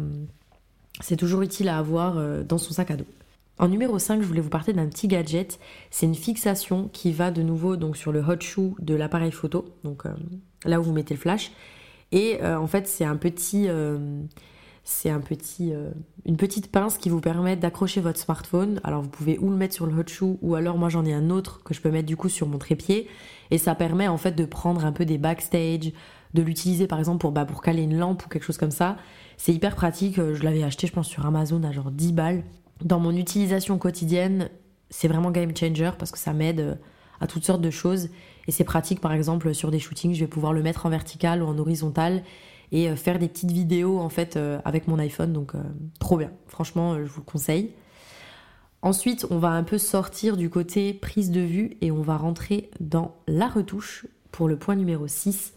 c'est 1.00 1.16
toujours 1.16 1.42
utile 1.42 1.68
à 1.68 1.76
avoir 1.76 2.16
euh, 2.16 2.42
dans 2.42 2.56
son 2.56 2.72
sac 2.72 2.90
à 2.90 2.96
dos. 2.96 3.04
En 3.58 3.68
numéro 3.68 3.98
5, 3.98 4.22
je 4.22 4.26
voulais 4.26 4.40
vous 4.40 4.48
parler 4.48 4.72
d'un 4.72 4.86
petit 4.86 5.06
gadget. 5.06 5.58
C'est 5.90 6.06
une 6.06 6.14
fixation 6.14 6.88
qui 6.92 7.12
va 7.12 7.30
de 7.30 7.42
nouveau 7.42 7.76
donc 7.76 7.98
sur 7.98 8.10
le 8.10 8.20
hot 8.20 8.40
shoe 8.40 8.74
de 8.78 8.94
l'appareil 8.94 9.32
photo, 9.32 9.74
donc 9.84 10.06
euh, 10.06 10.14
là 10.64 10.80
où 10.80 10.82
vous 10.82 10.92
mettez 10.92 11.12
le 11.12 11.20
flash. 11.20 11.50
Et 12.12 12.42
en 12.42 12.66
fait, 12.66 12.88
c'est 12.88 13.04
un 13.04 13.16
petit, 13.16 13.68
c'est 14.82 15.10
un 15.10 15.20
petit, 15.20 15.74
une 16.24 16.36
petite 16.36 16.72
pince 16.72 16.96
qui 16.96 17.10
vous 17.10 17.20
permet 17.20 17.54
d'accrocher 17.54 18.00
votre 18.00 18.18
smartphone. 18.18 18.80
Alors 18.82 19.02
vous 19.02 19.10
pouvez 19.10 19.38
ou 19.38 19.50
le 19.50 19.56
mettre 19.56 19.74
sur 19.74 19.86
le 19.86 19.92
hot 19.92 20.06
shoe, 20.06 20.38
ou 20.40 20.54
alors 20.54 20.78
moi 20.78 20.88
j'en 20.88 21.04
ai 21.04 21.12
un 21.12 21.28
autre 21.28 21.62
que 21.64 21.74
je 21.74 21.82
peux 21.82 21.90
mettre 21.90 22.06
du 22.06 22.16
coup 22.16 22.30
sur 22.30 22.46
mon 22.46 22.56
trépied. 22.56 23.08
Et 23.50 23.58
ça 23.58 23.74
permet 23.74 24.08
en 24.08 24.16
fait 24.16 24.32
de 24.32 24.44
prendre 24.46 24.84
un 24.86 24.92
peu 24.92 25.04
des 25.04 25.18
backstage, 25.18 25.92
de 26.34 26.42
l'utiliser 26.42 26.86
par 26.86 26.98
exemple 26.98 27.18
pour, 27.18 27.32
bah, 27.32 27.44
pour 27.44 27.62
caler 27.62 27.82
une 27.82 27.98
lampe 27.98 28.24
ou 28.24 28.28
quelque 28.28 28.44
chose 28.44 28.58
comme 28.58 28.70
ça. 28.70 28.96
C'est 29.36 29.52
hyper 29.52 29.74
pratique. 29.74 30.18
Euh, 30.18 30.34
je 30.34 30.42
l'avais 30.42 30.62
acheté, 30.62 30.86
je 30.86 30.92
pense, 30.92 31.08
sur 31.08 31.24
Amazon 31.24 31.62
à 31.62 31.72
genre 31.72 31.90
10 31.90 32.12
balles. 32.12 32.44
Dans 32.84 33.00
mon 33.00 33.14
utilisation 33.16 33.78
quotidienne, 33.78 34.50
c'est 34.90 35.08
vraiment 35.08 35.30
game 35.30 35.56
changer 35.56 35.90
parce 35.98 36.10
que 36.10 36.18
ça 36.18 36.32
m'aide 36.32 36.60
euh, 36.60 36.74
à 37.20 37.26
toutes 37.26 37.44
sortes 37.44 37.62
de 37.62 37.70
choses. 37.70 38.10
Et 38.48 38.52
c'est 38.52 38.64
pratique, 38.64 39.00
par 39.00 39.12
exemple, 39.12 39.54
sur 39.54 39.70
des 39.70 39.78
shootings, 39.78 40.14
je 40.14 40.20
vais 40.20 40.26
pouvoir 40.26 40.52
le 40.52 40.62
mettre 40.62 40.86
en 40.86 40.88
vertical 40.88 41.42
ou 41.42 41.46
en 41.46 41.56
horizontal 41.58 42.24
et 42.72 42.90
euh, 42.90 42.96
faire 42.96 43.20
des 43.20 43.28
petites 43.28 43.52
vidéos 43.52 44.00
en 44.00 44.08
fait 44.08 44.36
avec 44.64 44.88
mon 44.88 44.98
iPhone. 44.98 45.32
Donc, 45.32 45.52
trop 46.00 46.16
bien. 46.16 46.32
Franchement, 46.48 46.96
je 46.96 47.04
vous 47.04 47.20
le 47.20 47.30
conseille. 47.30 47.72
Ensuite, 48.80 49.26
on 49.30 49.38
va 49.38 49.48
un 49.48 49.64
peu 49.64 49.76
sortir 49.76 50.36
du 50.36 50.50
côté 50.50 50.94
prise 50.94 51.30
de 51.30 51.40
vue 51.40 51.76
et 51.80 51.90
on 51.90 52.02
va 52.02 52.16
rentrer 52.16 52.70
dans 52.78 53.16
la 53.26 53.48
retouche 53.48 54.06
pour 54.30 54.48
le 54.48 54.56
point 54.56 54.76
numéro 54.76 55.08
6. 55.08 55.52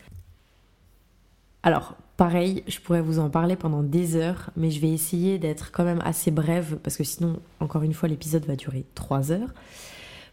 Alors, 1.61 1.95
pareil, 2.17 2.63
je 2.67 2.79
pourrais 2.79 3.01
vous 3.01 3.19
en 3.19 3.29
parler 3.29 3.55
pendant 3.55 3.83
des 3.83 4.15
heures, 4.15 4.49
mais 4.57 4.71
je 4.71 4.81
vais 4.81 4.89
essayer 4.89 5.37
d'être 5.37 5.71
quand 5.71 5.83
même 5.83 6.01
assez 6.03 6.31
brève, 6.31 6.77
parce 6.81 6.97
que 6.97 7.03
sinon, 7.03 7.39
encore 7.59 7.83
une 7.83 7.94
fois, 7.94 8.09
l'épisode 8.09 8.45
va 8.45 8.55
durer 8.55 8.85
3 8.95 9.31
heures. 9.31 9.53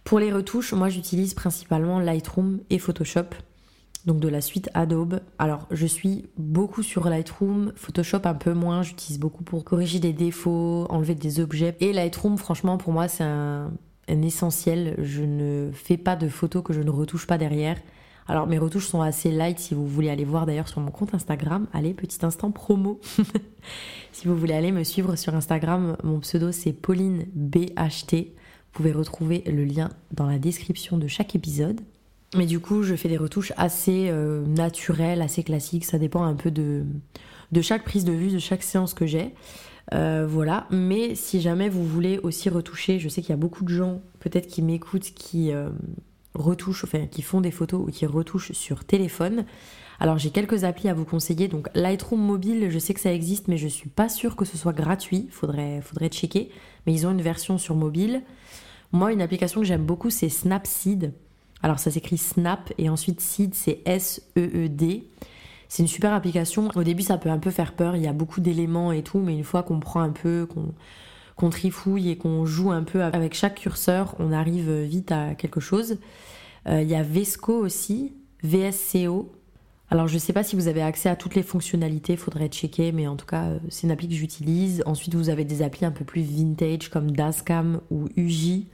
Pour 0.08 0.20
les 0.20 0.32
retouches, 0.32 0.72
moi 0.72 0.88
j'utilise 0.88 1.34
principalement 1.34 2.00
Lightroom 2.00 2.60
et 2.70 2.78
Photoshop, 2.78 3.26
donc 4.06 4.20
de 4.20 4.28
la 4.28 4.40
suite 4.40 4.70
Adobe. 4.72 5.20
Alors, 5.38 5.66
je 5.70 5.84
suis 5.84 6.30
beaucoup 6.38 6.82
sur 6.82 7.10
Lightroom, 7.10 7.74
Photoshop 7.76 8.20
un 8.24 8.32
peu 8.32 8.54
moins, 8.54 8.82
j'utilise 8.82 9.20
beaucoup 9.20 9.44
pour 9.44 9.64
corriger 9.64 9.98
des 9.98 10.14
défauts, 10.14 10.86
enlever 10.88 11.14
des 11.14 11.40
objets. 11.40 11.76
Et 11.80 11.92
Lightroom, 11.92 12.38
franchement, 12.38 12.78
pour 12.78 12.94
moi, 12.94 13.06
c'est 13.06 13.22
un, 13.22 13.70
essentiel. 14.06 14.94
Je 14.96 15.24
ne 15.24 15.68
fais 15.74 15.98
pas 15.98 16.16
de 16.16 16.30
photos 16.30 16.64
que 16.64 16.72
je 16.72 16.80
ne 16.80 16.88
retouche 16.88 17.26
pas 17.26 17.36
derrière. 17.36 17.76
Alors 18.28 18.46
mes 18.46 18.58
retouches 18.58 18.86
sont 18.86 19.02
assez 19.02 19.30
light 19.30 19.58
si 19.58 19.74
vous 19.74 19.86
voulez 19.86 20.08
aller 20.08 20.24
voir 20.24 20.46
d'ailleurs 20.46 20.68
sur 20.68 20.80
mon 20.80 20.90
compte 20.90 21.12
Instagram. 21.12 21.66
Allez, 21.74 21.92
petit 21.92 22.24
instant 22.24 22.50
promo. 22.50 22.98
si 24.12 24.26
vous 24.26 24.36
voulez 24.36 24.54
aller 24.54 24.72
me 24.72 24.84
suivre 24.84 25.16
sur 25.16 25.34
Instagram, 25.34 25.98
mon 26.02 26.20
pseudo 26.20 26.50
c'est 26.50 26.72
Pauline 26.72 27.26
BHT. 27.34 28.38
Pouvez 28.78 28.92
retrouver 28.92 29.42
le 29.44 29.64
lien 29.64 29.90
dans 30.12 30.28
la 30.28 30.38
description 30.38 30.98
de 30.98 31.08
chaque 31.08 31.34
épisode. 31.34 31.80
Mais 32.36 32.46
du 32.46 32.60
coup, 32.60 32.84
je 32.84 32.94
fais 32.94 33.08
des 33.08 33.16
retouches 33.16 33.52
assez 33.56 34.06
euh, 34.08 34.46
naturelles, 34.46 35.20
assez 35.20 35.42
classiques. 35.42 35.84
Ça 35.84 35.98
dépend 35.98 36.22
un 36.22 36.36
peu 36.36 36.52
de, 36.52 36.84
de 37.50 37.60
chaque 37.60 37.82
prise 37.82 38.04
de 38.04 38.12
vue, 38.12 38.30
de 38.30 38.38
chaque 38.38 38.62
séance 38.62 38.94
que 38.94 39.04
j'ai. 39.04 39.34
Euh, 39.94 40.28
voilà. 40.30 40.68
Mais 40.70 41.16
si 41.16 41.40
jamais 41.40 41.68
vous 41.68 41.84
voulez 41.84 42.20
aussi 42.22 42.50
retoucher, 42.50 43.00
je 43.00 43.08
sais 43.08 43.20
qu'il 43.20 43.30
y 43.30 43.32
a 43.32 43.36
beaucoup 43.36 43.64
de 43.64 43.68
gens 43.68 44.00
peut-être 44.20 44.46
qui 44.46 44.62
m'écoutent 44.62 45.10
qui, 45.12 45.50
euh, 45.50 45.70
retouchent, 46.36 46.84
enfin 46.84 47.08
qui 47.08 47.22
font 47.22 47.40
des 47.40 47.50
photos 47.50 47.80
ou 47.84 47.90
qui 47.90 48.06
retouchent 48.06 48.52
sur 48.52 48.84
téléphone. 48.84 49.44
Alors 49.98 50.18
j'ai 50.18 50.30
quelques 50.30 50.62
applis 50.62 50.88
à 50.88 50.94
vous 50.94 51.04
conseiller. 51.04 51.48
Donc 51.48 51.68
Lightroom 51.74 52.20
mobile, 52.20 52.70
je 52.70 52.78
sais 52.78 52.94
que 52.94 53.00
ça 53.00 53.12
existe, 53.12 53.48
mais 53.48 53.58
je 53.58 53.66
suis 53.66 53.88
pas 53.88 54.08
sûre 54.08 54.36
que 54.36 54.44
ce 54.44 54.56
soit 54.56 54.72
gratuit. 54.72 55.26
Faudrait, 55.32 55.80
faudrait 55.80 56.10
checker. 56.10 56.52
Mais 56.86 56.94
ils 56.94 57.08
ont 57.08 57.10
une 57.10 57.22
version 57.22 57.58
sur 57.58 57.74
mobile. 57.74 58.22
Moi, 58.92 59.12
une 59.12 59.20
application 59.20 59.60
que 59.60 59.66
j'aime 59.66 59.84
beaucoup, 59.84 60.10
c'est 60.10 60.28
Snapseed. 60.28 61.12
Alors 61.62 61.78
ça 61.78 61.90
s'écrit 61.90 62.18
Snap 62.18 62.72
et 62.78 62.88
ensuite 62.88 63.20
Seed, 63.20 63.54
c'est 63.54 63.80
S-E-E-D. 63.84 65.08
C'est 65.68 65.82
une 65.82 65.88
super 65.88 66.12
application. 66.12 66.70
Au 66.76 66.82
début, 66.82 67.02
ça 67.02 67.18
peut 67.18 67.28
un 67.28 67.38
peu 67.38 67.50
faire 67.50 67.74
peur. 67.74 67.96
Il 67.96 68.02
y 68.02 68.06
a 68.06 68.12
beaucoup 68.12 68.40
d'éléments 68.40 68.92
et 68.92 69.02
tout, 69.02 69.18
mais 69.18 69.34
une 69.34 69.44
fois 69.44 69.62
qu'on 69.62 69.80
prend 69.80 70.00
un 70.00 70.10
peu, 70.10 70.46
qu'on 71.36 71.50
trifouille 71.50 72.10
et 72.10 72.16
qu'on 72.16 72.46
joue 72.46 72.70
un 72.70 72.84
peu 72.84 73.02
avec 73.02 73.34
chaque 73.34 73.56
curseur, 73.56 74.14
on 74.18 74.32
arrive 74.32 74.70
vite 74.82 75.12
à 75.12 75.34
quelque 75.34 75.60
chose. 75.60 75.98
Euh, 76.68 76.82
il 76.82 76.88
y 76.88 76.94
a 76.94 77.02
Vesco 77.02 77.52
aussi, 77.52 78.14
VSCO. 78.42 79.32
Alors 79.90 80.06
je 80.06 80.14
ne 80.14 80.18
sais 80.18 80.34
pas 80.34 80.42
si 80.42 80.54
vous 80.54 80.68
avez 80.68 80.82
accès 80.82 81.08
à 81.08 81.16
toutes 81.16 81.34
les 81.34 81.42
fonctionnalités, 81.42 82.16
faudrait 82.16 82.48
checker, 82.48 82.92
mais 82.92 83.06
en 83.06 83.16
tout 83.16 83.24
cas 83.24 83.44
euh, 83.44 83.58
c'est 83.70 83.86
une 83.86 83.90
appli 83.90 84.06
que 84.08 84.14
j'utilise. 84.14 84.82
Ensuite 84.84 85.14
vous 85.14 85.30
avez 85.30 85.44
des 85.44 85.62
applis 85.62 85.86
un 85.86 85.90
peu 85.90 86.04
plus 86.04 86.22
vintage 86.22 86.90
comme 86.90 87.10
Dazcam 87.12 87.80
ou 87.90 88.08
Uji. 88.16 88.66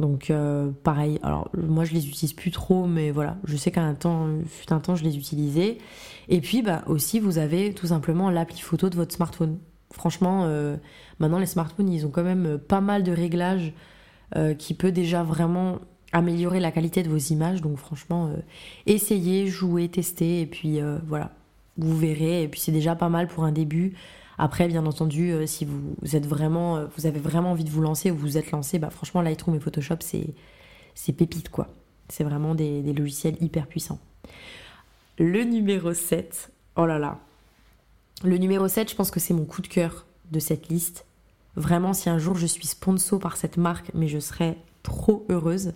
Donc 0.00 0.30
euh, 0.30 0.70
pareil, 0.82 1.18
alors 1.22 1.48
moi 1.56 1.84
je 1.84 1.94
les 1.94 2.08
utilise 2.08 2.32
plus 2.32 2.50
trop, 2.50 2.86
mais 2.86 3.10
voilà, 3.12 3.38
je 3.44 3.56
sais 3.56 3.70
qu'à 3.70 3.82
un 3.82 3.94
temps, 3.94 4.28
fut 4.46 4.72
un 4.72 4.80
temps, 4.80 4.96
je 4.96 5.04
les 5.04 5.16
utilisais. 5.16 5.78
Et 6.28 6.40
puis 6.40 6.62
bah 6.62 6.82
aussi 6.86 7.20
vous 7.20 7.38
avez 7.38 7.72
tout 7.72 7.86
simplement 7.86 8.28
l'appli 8.28 8.60
photo 8.60 8.90
de 8.90 8.96
votre 8.96 9.14
smartphone. 9.14 9.58
Franchement, 9.92 10.42
euh, 10.44 10.76
maintenant 11.20 11.38
les 11.38 11.46
smartphones 11.46 11.88
ils 11.88 12.04
ont 12.04 12.10
quand 12.10 12.24
même 12.24 12.58
pas 12.58 12.80
mal 12.80 13.04
de 13.04 13.12
réglages 13.12 13.72
euh, 14.34 14.54
qui 14.54 14.74
peut 14.74 14.90
déjà 14.90 15.22
vraiment 15.22 15.78
améliorer 16.12 16.60
la 16.60 16.72
qualité 16.72 17.02
de 17.02 17.08
vos 17.08 17.16
images. 17.16 17.60
Donc 17.60 17.78
franchement, 17.78 18.30
essayez, 18.86 19.48
jouez, 19.48 19.88
testez, 19.88 20.42
et 20.42 20.46
puis 20.46 20.80
voilà, 21.06 21.32
vous 21.76 21.96
verrez. 21.96 22.42
Et 22.42 22.48
puis 22.48 22.60
c'est 22.60 22.72
déjà 22.72 22.94
pas 22.94 23.08
mal 23.08 23.28
pour 23.28 23.44
un 23.44 23.52
début. 23.52 23.94
Après, 24.38 24.68
bien 24.68 24.84
entendu, 24.84 25.32
euh, 25.32 25.46
si 25.46 25.64
vous, 25.64 25.96
êtes 26.14 26.26
vraiment, 26.26 26.76
euh, 26.76 26.86
vous 26.96 27.06
avez 27.06 27.20
vraiment 27.20 27.52
envie 27.52 27.64
de 27.64 27.70
vous 27.70 27.80
lancer 27.80 28.10
ou 28.10 28.16
vous 28.16 28.20
vous 28.22 28.38
êtes 28.38 28.50
lancé, 28.50 28.78
bah, 28.78 28.90
franchement, 28.90 29.22
Lightroom 29.22 29.56
et 29.56 29.60
Photoshop, 29.60 29.96
c'est, 30.00 30.26
c'est 30.94 31.12
pépite, 31.12 31.48
quoi. 31.48 31.68
C'est 32.08 32.24
vraiment 32.24 32.54
des, 32.54 32.82
des, 32.82 32.92
logiciels 32.92 33.36
hyper 33.40 33.66
puissants. 33.66 33.98
Le 35.18 35.44
numéro 35.44 35.94
7, 35.94 36.52
oh 36.76 36.86
là 36.86 36.98
là. 36.98 37.18
Le 38.24 38.36
numéro 38.36 38.68
7, 38.68 38.90
je 38.90 38.94
pense 38.94 39.10
que 39.10 39.20
c'est 39.20 39.34
mon 39.34 39.44
coup 39.44 39.62
de 39.62 39.68
cœur 39.68 40.06
de 40.30 40.38
cette 40.38 40.68
liste. 40.68 41.06
Vraiment, 41.56 41.94
si 41.94 42.10
un 42.10 42.18
jour 42.18 42.36
je 42.36 42.46
suis 42.46 42.66
sponsor 42.66 43.18
par 43.18 43.36
cette 43.36 43.56
marque, 43.56 43.90
mais 43.94 44.08
je 44.08 44.18
serais 44.18 44.58
trop 44.86 45.26
heureuse. 45.28 45.72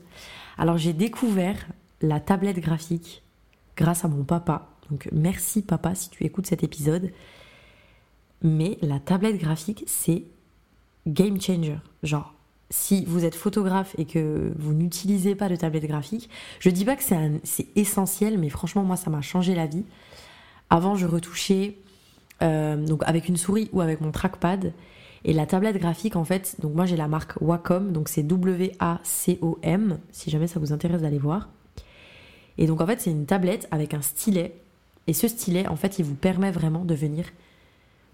Alors, 0.57 0.79
j'ai 0.79 0.93
découvert 0.93 1.67
la 2.00 2.21
tablette 2.21 2.61
graphique 2.61 3.23
grâce 3.76 4.05
à 4.05 4.09
mon 4.09 4.25
papa. 4.25 4.69
Donc, 4.90 5.09
merci 5.12 5.62
papa 5.62 5.95
si 5.95 6.11
tu 6.11 6.25
écoutes 6.25 6.47
cet 6.47 6.62
épisode. 6.62 7.11
Mais 8.43 8.79
la 8.81 9.00
tablette 9.00 9.38
graphique, 9.38 9.85
c'est 9.87 10.25
game 11.07 11.40
changer. 11.40 11.79
Genre, 12.02 12.33
si 12.71 13.05
vous 13.05 13.25
êtes 13.25 13.35
photographe 13.35 13.95
et 13.99 14.05
que 14.05 14.52
vous 14.59 14.73
n'utilisez 14.73 15.35
pas 15.35 15.49
de 15.49 15.57
tablette 15.57 15.87
graphique, 15.87 16.31
je 16.61 16.71
dis 16.71 16.85
pas 16.85 16.97
que 16.97 17.02
c'est 17.02 17.67
essentiel, 17.76 18.38
mais 18.38 18.49
franchement, 18.49 18.85
moi, 18.85 18.97
ça 18.97 19.11
m'a 19.11 19.23
changé 19.23 19.55
la 19.55 19.67
vie. 19.67 19.85
Avant, 20.71 20.95
je 20.95 21.07
retouchais 21.07 21.76
euh, 22.43 22.97
avec 23.02 23.29
une 23.29 23.37
souris 23.37 23.69
ou 23.73 23.81
avec 23.81 24.00
mon 24.00 24.12
trackpad. 24.12 24.73
Et 25.25 25.33
la 25.33 25.47
tablette 25.47 25.77
graphique, 25.77 26.17
en 26.17 26.25
fait, 26.25 26.57
donc 26.61 26.75
moi 26.75 26.87
j'ai 26.87 26.97
la 26.97 27.09
marque 27.09 27.35
Wacom, 27.41 27.93
donc 27.93 28.09
c'est 28.09 28.23
W-A-C-O-M, 28.23 29.99
si 30.12 30.31
jamais 30.31 30.47
ça 30.47 30.59
vous 30.61 30.73
intéresse 30.73 31.03
d'aller 31.03 31.19
voir. 31.19 31.49
Et 32.59 32.67
donc 32.67 32.81
en 32.81 32.87
fait, 32.87 33.00
c'est 33.00 33.11
une 33.11 33.27
tablette 33.27 33.69
avec 33.71 33.95
un 33.95 34.03
stylet. 34.03 34.55
Et 35.07 35.12
ce 35.12 35.29
stylet, 35.29 35.67
en 35.69 35.77
fait, 35.77 35.99
il 35.99 36.05
vous 36.05 36.15
permet 36.15 36.50
vraiment 36.50 36.85
de 36.85 36.95
venir 36.95 37.27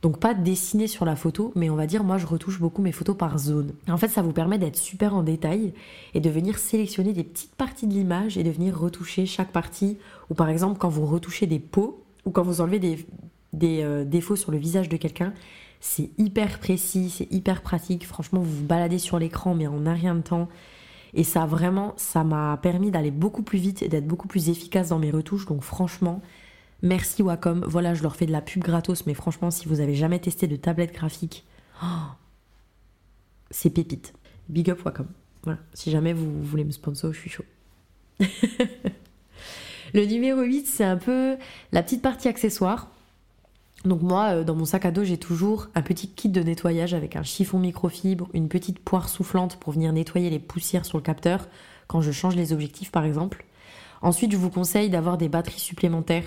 donc 0.02 0.18
pas 0.18 0.34
dessiner 0.34 0.86
sur 0.86 1.04
la 1.04 1.16
photo, 1.16 1.52
mais 1.56 1.70
on 1.70 1.74
va 1.74 1.86
dire 1.86 2.04
moi 2.04 2.18
je 2.18 2.26
retouche 2.26 2.60
beaucoup 2.60 2.82
mes 2.82 2.92
photos 2.92 3.16
par 3.16 3.38
zone. 3.38 3.72
En 3.88 3.96
fait 3.96 4.08
ça 4.08 4.22
vous 4.22 4.32
permet 4.32 4.58
d'être 4.58 4.76
super 4.76 5.14
en 5.14 5.22
détail 5.22 5.72
et 6.14 6.20
de 6.20 6.30
venir 6.30 6.58
sélectionner 6.58 7.12
des 7.12 7.24
petites 7.24 7.54
parties 7.54 7.86
de 7.86 7.94
l'image 7.94 8.36
et 8.36 8.44
de 8.44 8.50
venir 8.50 8.78
retoucher 8.78 9.26
chaque 9.26 9.52
partie. 9.52 9.98
Ou 10.30 10.34
par 10.34 10.48
exemple 10.48 10.78
quand 10.78 10.88
vous 10.88 11.06
retouchez 11.06 11.46
des 11.46 11.58
peaux 11.58 12.04
ou 12.24 12.30
quand 12.30 12.42
vous 12.42 12.60
enlevez 12.60 12.78
des, 12.78 13.82
euh, 13.82 14.04
défauts 14.04 14.36
sur 14.36 14.52
le 14.52 14.58
visage 14.58 14.88
de 14.88 14.96
quelqu'un, 14.96 15.32
c'est 15.86 16.10
hyper 16.18 16.58
précis, 16.58 17.10
c'est 17.10 17.32
hyper 17.32 17.62
pratique. 17.62 18.06
Franchement 18.06 18.40
vous 18.40 18.58
vous 18.58 18.64
baladez 18.64 18.98
sur 18.98 19.18
l'écran 19.18 19.54
mais 19.54 19.66
en 19.66 19.86
un 19.86 19.94
rien 19.94 20.14
de 20.14 20.22
temps. 20.22 20.48
Et 21.14 21.24
ça 21.24 21.46
vraiment, 21.46 21.94
ça 21.96 22.24
m'a 22.24 22.58
permis 22.58 22.90
d'aller 22.90 23.10
beaucoup 23.10 23.42
plus 23.42 23.58
vite 23.58 23.82
et 23.82 23.88
d'être 23.88 24.06
beaucoup 24.06 24.28
plus 24.28 24.50
efficace 24.50 24.88
dans 24.88 24.98
mes 24.98 25.10
retouches. 25.10 25.46
Donc 25.46 25.62
franchement, 25.62 26.20
Merci 26.82 27.22
Wacom. 27.22 27.64
Voilà, 27.66 27.94
je 27.94 28.02
leur 28.02 28.16
fais 28.16 28.26
de 28.26 28.32
la 28.32 28.42
pub 28.42 28.62
gratos, 28.62 29.06
mais 29.06 29.14
franchement, 29.14 29.50
si 29.50 29.66
vous 29.66 29.80
avez 29.80 29.94
jamais 29.94 30.18
testé 30.18 30.46
de 30.46 30.56
tablette 30.56 30.92
graphique, 30.92 31.46
oh, 31.82 31.86
c'est 33.50 33.70
pépite. 33.70 34.12
Big 34.48 34.70
up 34.70 34.84
Wacom. 34.84 35.06
Voilà, 35.44 35.58
si 35.72 35.90
jamais 35.90 36.12
vous 36.12 36.42
voulez 36.42 36.64
me 36.64 36.70
sponsor, 36.70 37.12
je 37.12 37.18
suis 37.18 37.30
chaud. 37.30 37.44
Le 39.94 40.04
numéro 40.04 40.42
8, 40.42 40.66
c'est 40.66 40.84
un 40.84 40.96
peu 40.96 41.36
la 41.72 41.82
petite 41.82 42.02
partie 42.02 42.28
accessoire. 42.28 42.90
Donc 43.86 44.02
moi, 44.02 44.34
euh, 44.34 44.44
dans 44.44 44.54
mon 44.54 44.64
sac 44.64 44.84
à 44.84 44.90
dos, 44.90 45.04
j'ai 45.04 45.16
toujours 45.16 45.68
un 45.74 45.82
petit 45.82 46.08
kit 46.08 46.28
de 46.28 46.42
nettoyage 46.42 46.92
avec 46.92 47.16
un 47.16 47.22
chiffon 47.22 47.58
microfibre, 47.58 48.28
une 48.34 48.48
petite 48.48 48.80
poire 48.80 49.08
soufflante 49.08 49.56
pour 49.56 49.72
venir 49.72 49.92
nettoyer 49.92 50.28
les 50.28 50.38
poussières 50.38 50.84
sur 50.84 50.98
le 50.98 51.02
capteur 51.02 51.48
quand 51.86 52.00
je 52.00 52.12
change 52.12 52.36
les 52.36 52.52
objectifs 52.52 52.90
par 52.90 53.04
exemple. 53.04 53.44
Ensuite, 54.02 54.32
je 54.32 54.36
vous 54.36 54.50
conseille 54.50 54.90
d'avoir 54.90 55.16
des 55.16 55.28
batteries 55.28 55.60
supplémentaires 55.60 56.24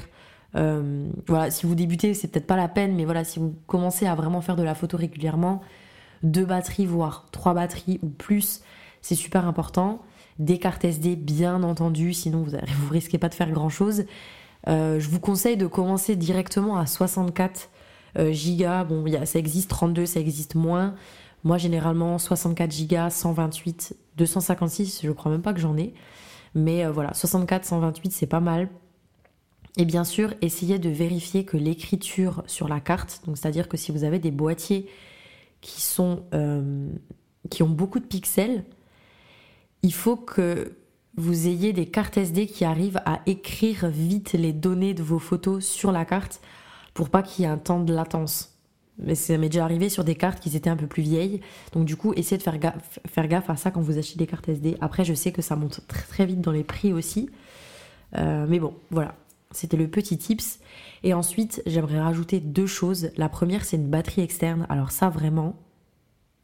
euh, 0.55 1.09
voilà, 1.27 1.51
si 1.51 1.65
vous 1.65 1.75
débutez, 1.75 2.13
c'est 2.13 2.27
peut-être 2.27 2.47
pas 2.47 2.55
la 2.55 2.67
peine, 2.67 2.95
mais 2.95 3.05
voilà, 3.05 3.23
si 3.23 3.39
vous 3.39 3.55
commencez 3.67 4.05
à 4.05 4.15
vraiment 4.15 4.41
faire 4.41 4.55
de 4.55 4.63
la 4.63 4.75
photo 4.75 4.97
régulièrement, 4.97 5.61
deux 6.23 6.45
batteries, 6.45 6.85
voire 6.85 7.27
trois 7.31 7.53
batteries 7.53 7.99
ou 8.01 8.09
plus, 8.09 8.61
c'est 9.01 9.15
super 9.15 9.45
important. 9.45 10.01
Des 10.39 10.57
cartes 10.57 10.85
SD, 10.85 11.15
bien 11.15 11.63
entendu, 11.63 12.13
sinon 12.13 12.43
vous, 12.43 12.51
vous 12.51 12.89
risquez 12.89 13.17
pas 13.17 13.29
de 13.29 13.35
faire 13.35 13.51
grand 13.51 13.69
chose. 13.69 14.01
Euh, 14.01 14.03
je 14.67 15.09
vous 15.09 15.19
conseille 15.19 15.57
de 15.57 15.67
commencer 15.67 16.15
directement 16.15 16.77
à 16.77 16.85
64 16.85 17.69
euh, 18.17 18.31
gigas. 18.31 18.83
Bon, 18.83 19.05
y 19.05 19.15
a, 19.15 19.25
ça 19.25 19.39
existe 19.39 19.69
32, 19.69 20.05
ça 20.05 20.19
existe 20.19 20.55
moins. 20.55 20.95
Moi, 21.43 21.57
généralement, 21.57 22.17
64 22.17 22.71
gigas, 22.71 23.09
128, 23.09 23.95
256, 24.17 25.01
je 25.03 25.11
crois 25.11 25.31
même 25.31 25.41
pas 25.41 25.53
que 25.53 25.59
j'en 25.59 25.77
ai. 25.77 25.93
Mais 26.55 26.85
voilà, 26.87 27.13
64, 27.13 27.65
128, 27.65 28.11
c'est 28.11 28.25
pas 28.25 28.39
mal 28.39 28.69
et 29.77 29.85
bien 29.85 30.03
sûr, 30.03 30.33
essayez 30.41 30.79
de 30.79 30.89
vérifier 30.89 31.45
que 31.45 31.55
l'écriture 31.55 32.43
sur 32.47 32.67
la 32.67 32.79
carte, 32.79 33.21
donc 33.25 33.37
c'est-à-dire 33.37 33.69
que 33.69 33.77
si 33.77 33.93
vous 33.93 34.03
avez 34.03 34.19
des 34.19 34.29
boîtiers 34.29 34.89
qui 35.61 35.81
sont 35.81 36.23
euh, 36.33 36.89
qui 37.49 37.63
ont 37.63 37.69
beaucoup 37.69 37.99
de 37.99 38.05
pixels, 38.05 38.65
il 39.81 39.93
faut 39.93 40.17
que 40.17 40.75
vous 41.19 41.47
ayez 41.47 41.73
des 41.73 41.85
cartes 41.85 42.15
SD 42.15 42.47
qui 42.47 42.63
arrivent 42.63 43.01
à 43.05 43.19
écrire 43.25 43.89
vite 43.89 44.31
les 44.31 44.53
données 44.53 44.93
de 44.93 45.03
vos 45.03 45.19
photos 45.19 45.65
sur 45.65 45.91
la 45.91 46.05
carte 46.05 46.39
pour 46.93 47.09
pas 47.09 47.23
qu'il 47.23 47.43
y 47.43 47.47
ait 47.47 47.51
un 47.51 47.57
temps 47.57 47.81
de 47.81 47.93
latence. 47.93 48.57
Mais 48.99 49.15
ça 49.15 49.37
m'est 49.37 49.49
déjà 49.49 49.65
arrivé 49.65 49.89
sur 49.89 50.05
des 50.05 50.15
cartes 50.15 50.39
qui 50.39 50.55
étaient 50.55 50.69
un 50.69 50.77
peu 50.77 50.87
plus 50.87 51.03
vieilles. 51.03 51.41
Donc 51.73 51.83
du 51.83 51.97
coup, 51.97 52.13
essayez 52.15 52.37
de 52.37 52.43
faire 52.43 52.57
gaffe, 52.57 52.99
faire 53.05 53.27
gaffe 53.27 53.49
à 53.49 53.57
ça 53.57 53.69
quand 53.69 53.81
vous 53.81 53.97
achetez 53.97 54.17
des 54.17 54.27
cartes 54.27 54.47
SD. 54.47 54.77
Après, 54.79 55.03
je 55.03 55.13
sais 55.13 55.33
que 55.33 55.41
ça 55.41 55.57
monte 55.57 55.81
très, 55.87 56.25
vite 56.25 56.39
dans 56.39 56.53
les 56.53 56.63
prix 56.63 56.93
aussi. 56.93 57.29
Euh, 58.17 58.45
mais 58.47 58.59
bon, 58.59 58.73
voilà. 58.89 59.15
C'était 59.51 59.77
le 59.77 59.89
petit 59.89 60.17
tips. 60.17 60.59
Et 61.03 61.13
ensuite, 61.13 61.61
j'aimerais 61.65 61.99
rajouter 61.99 62.39
deux 62.39 62.67
choses. 62.67 63.11
La 63.17 63.27
première, 63.27 63.65
c'est 63.65 63.75
une 63.75 63.89
batterie 63.89 64.21
externe. 64.21 64.65
Alors 64.69 64.91
ça, 64.91 65.09
vraiment, 65.09 65.57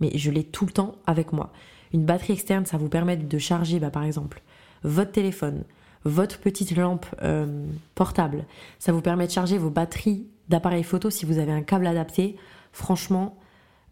mais 0.02 0.12
je 0.18 0.32
l'ai 0.32 0.44
tout 0.44 0.66
le 0.66 0.72
temps 0.74 0.96
avec 1.08 1.32
moi. 1.32 1.54
Une 1.94 2.04
batterie 2.04 2.34
externe, 2.34 2.66
ça 2.66 2.78
vous 2.78 2.90
permet 2.90 3.16
de 3.16 3.38
charger, 3.38 3.80
bah, 3.80 3.90
par 3.90 4.04
exemple, 4.04 4.42
votre 4.86 5.12
téléphone, 5.12 5.64
votre 6.04 6.40
petite 6.40 6.76
lampe 6.76 7.06
euh, 7.22 7.66
portable. 7.96 8.46
Ça 8.80 8.92
vous 8.92 9.02
permet 9.02 9.28
de 9.28 9.32
charger 9.32 9.58
vos 9.58 9.70
batteries 9.70 10.28
d'appareil 10.48 10.84
photo 10.84 11.10
si 11.10 11.26
vous 11.26 11.40
avez 11.40 11.52
un 11.52 11.64
câble 11.64 11.88
adapté. 11.88 12.38
Franchement, 12.72 13.38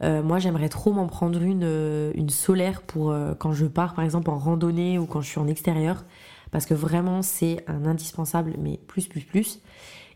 euh, 0.04 0.22
moi 0.22 0.40
j'aimerais 0.40 0.70
trop 0.70 0.94
m'en 0.94 1.08
prendre 1.08 1.42
une, 1.42 1.64
euh, 1.64 2.12
une 2.16 2.30
solaire 2.30 2.84
pour 2.84 3.16
quand 3.40 3.54
je 3.54 3.66
pars 3.66 3.96
par 3.96 4.06
exemple 4.06 4.30
en 4.30 4.38
randonnée 4.38 5.00
ou 5.00 5.06
quand 5.06 5.22
je 5.22 5.30
suis 5.30 5.40
en 5.40 5.48
extérieur 5.48 6.06
parce 6.52 6.68
que 6.68 6.76
vraiment 6.76 7.24
c'est 7.24 7.64
un 7.68 7.86
indispensable, 7.86 8.54
mais 8.60 8.80
plus, 8.88 9.08
plus, 9.08 9.22
plus. 9.22 9.60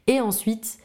Et 0.05 0.21
ensuite, 0.21 0.77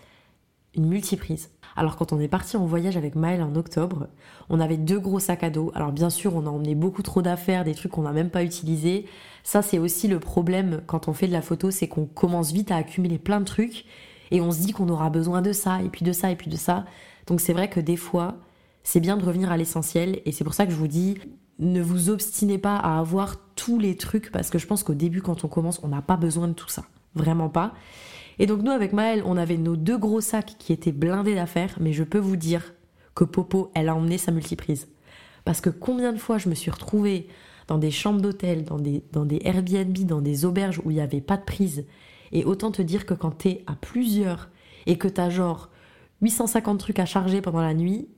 une 0.74 0.86
multiprise. 0.86 1.50
Alors 1.76 1.96
quand 1.96 2.12
on 2.12 2.20
est 2.20 2.28
parti 2.28 2.56
en 2.56 2.66
voyage 2.66 2.96
avec 2.96 3.14
Maël 3.14 3.42
en 3.42 3.54
octobre, 3.56 4.08
on 4.50 4.60
avait 4.60 4.76
deux 4.76 4.98
gros 4.98 5.18
sacs 5.18 5.42
à 5.42 5.50
dos. 5.50 5.72
Alors 5.74 5.92
bien 5.92 6.10
sûr, 6.10 6.34
on 6.36 6.46
a 6.46 6.50
emmené 6.50 6.74
beaucoup 6.74 7.02
trop 7.02 7.22
d'affaires, 7.22 7.64
des 7.64 7.74
trucs 7.74 7.92
qu'on 7.92 8.02
n'a 8.02 8.12
même 8.12 8.30
pas 8.30 8.44
utilisés. 8.44 9.06
Ça 9.42 9.62
c'est 9.62 9.78
aussi 9.78 10.08
le 10.08 10.20
problème 10.20 10.82
quand 10.86 11.08
on 11.08 11.12
fait 11.12 11.26
de 11.26 11.32
la 11.32 11.42
photo, 11.42 11.70
c'est 11.70 11.88
qu'on 11.88 12.06
commence 12.06 12.52
vite 12.52 12.70
à 12.70 12.76
accumuler 12.76 13.18
plein 13.18 13.40
de 13.40 13.44
trucs 13.44 13.84
et 14.30 14.40
on 14.40 14.50
se 14.50 14.60
dit 14.60 14.72
qu'on 14.72 14.88
aura 14.88 15.10
besoin 15.10 15.42
de 15.42 15.52
ça 15.52 15.82
et 15.82 15.88
puis 15.88 16.04
de 16.04 16.12
ça 16.12 16.30
et 16.30 16.36
puis 16.36 16.50
de 16.50 16.56
ça. 16.56 16.84
Donc 17.26 17.40
c'est 17.40 17.52
vrai 17.52 17.68
que 17.68 17.80
des 17.80 17.96
fois, 17.96 18.36
c'est 18.82 19.00
bien 19.00 19.16
de 19.16 19.24
revenir 19.24 19.52
à 19.52 19.56
l'essentiel 19.56 20.20
et 20.24 20.32
c'est 20.32 20.44
pour 20.44 20.54
ça 20.54 20.66
que 20.66 20.72
je 20.72 20.76
vous 20.76 20.88
dis 20.88 21.18
ne 21.58 21.80
vous 21.80 22.10
obstinez 22.10 22.58
pas 22.58 22.76
à 22.76 22.98
avoir 22.98 23.36
tous 23.54 23.78
les 23.78 23.96
trucs 23.96 24.32
parce 24.32 24.50
que 24.50 24.58
je 24.58 24.66
pense 24.66 24.82
qu'au 24.82 24.94
début 24.94 25.22
quand 25.22 25.44
on 25.44 25.48
commence 25.48 25.80
on 25.82 25.88
n'a 25.88 26.02
pas 26.02 26.16
besoin 26.16 26.48
de 26.48 26.54
tout 26.54 26.68
ça, 26.68 26.84
vraiment 27.14 27.48
pas. 27.48 27.74
Et 28.38 28.46
donc 28.46 28.62
nous 28.62 28.70
avec 28.70 28.92
Maëlle 28.92 29.22
on 29.26 29.36
avait 29.36 29.58
nos 29.58 29.76
deux 29.76 29.98
gros 29.98 30.20
sacs 30.20 30.56
qui 30.58 30.72
étaient 30.72 30.92
blindés 30.92 31.34
d'affaires 31.34 31.76
mais 31.80 31.92
je 31.92 32.04
peux 32.04 32.18
vous 32.18 32.36
dire 32.36 32.74
que 33.14 33.24
Popo 33.24 33.70
elle 33.74 33.88
a 33.88 33.94
emmené 33.94 34.18
sa 34.18 34.32
multiprise. 34.32 34.88
Parce 35.44 35.60
que 35.60 35.70
combien 35.70 36.12
de 36.12 36.18
fois 36.18 36.38
je 36.38 36.48
me 36.48 36.54
suis 36.54 36.70
retrouvée 36.70 37.26
dans 37.68 37.78
des 37.78 37.90
chambres 37.90 38.20
d'hôtel, 38.20 38.64
dans 38.64 38.78
des, 38.78 39.02
dans 39.12 39.24
des 39.24 39.40
Airbnb, 39.44 39.96
dans 39.98 40.20
des 40.20 40.44
auberges 40.44 40.80
où 40.84 40.90
il 40.90 40.94
n'y 40.94 41.00
avait 41.00 41.20
pas 41.20 41.36
de 41.36 41.44
prise. 41.44 41.86
Et 42.32 42.44
autant 42.44 42.70
te 42.70 42.82
dire 42.82 43.06
que 43.06 43.14
quand 43.14 43.30
t'es 43.30 43.62
à 43.66 43.74
plusieurs 43.74 44.50
et 44.86 44.98
que 44.98 45.08
t'as 45.08 45.30
genre 45.30 45.70
850 46.22 46.78
trucs 46.78 46.98
à 46.98 47.06
charger 47.06 47.40
pendant 47.40 47.60
la 47.60 47.74
nuit, 47.74 48.08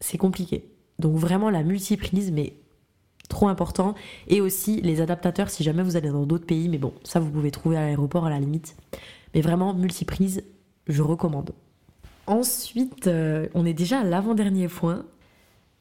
c'est 0.00 0.18
compliqué. 0.18 0.70
Donc 0.98 1.16
vraiment 1.16 1.50
la 1.50 1.62
multiprise, 1.62 2.30
mais 2.32 2.56
trop 3.28 3.48
important. 3.48 3.94
Et 4.28 4.40
aussi 4.40 4.80
les 4.80 5.00
adaptateurs 5.00 5.50
si 5.50 5.62
jamais 5.62 5.82
vous 5.82 5.96
allez 5.96 6.10
dans 6.10 6.26
d'autres 6.26 6.46
pays, 6.46 6.68
mais 6.68 6.78
bon, 6.78 6.92
ça 7.04 7.20
vous 7.20 7.30
pouvez 7.30 7.50
trouver 7.50 7.76
à 7.76 7.82
l'aéroport 7.82 8.26
à 8.26 8.30
la 8.30 8.38
limite. 8.38 8.76
Mais 9.34 9.40
vraiment, 9.40 9.74
multiprise, 9.74 10.42
je 10.86 11.02
recommande. 11.02 11.52
Ensuite, 12.26 13.06
euh, 13.06 13.48
on 13.54 13.64
est 13.64 13.72
déjà 13.72 14.00
à 14.00 14.04
l'avant-dernier 14.04 14.68
point, 14.68 15.06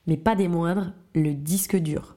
mais 0.06 0.18
pas 0.18 0.36
des 0.36 0.48
moindres, 0.48 0.94
le 1.14 1.34
disque 1.34 1.76
dur. 1.76 2.16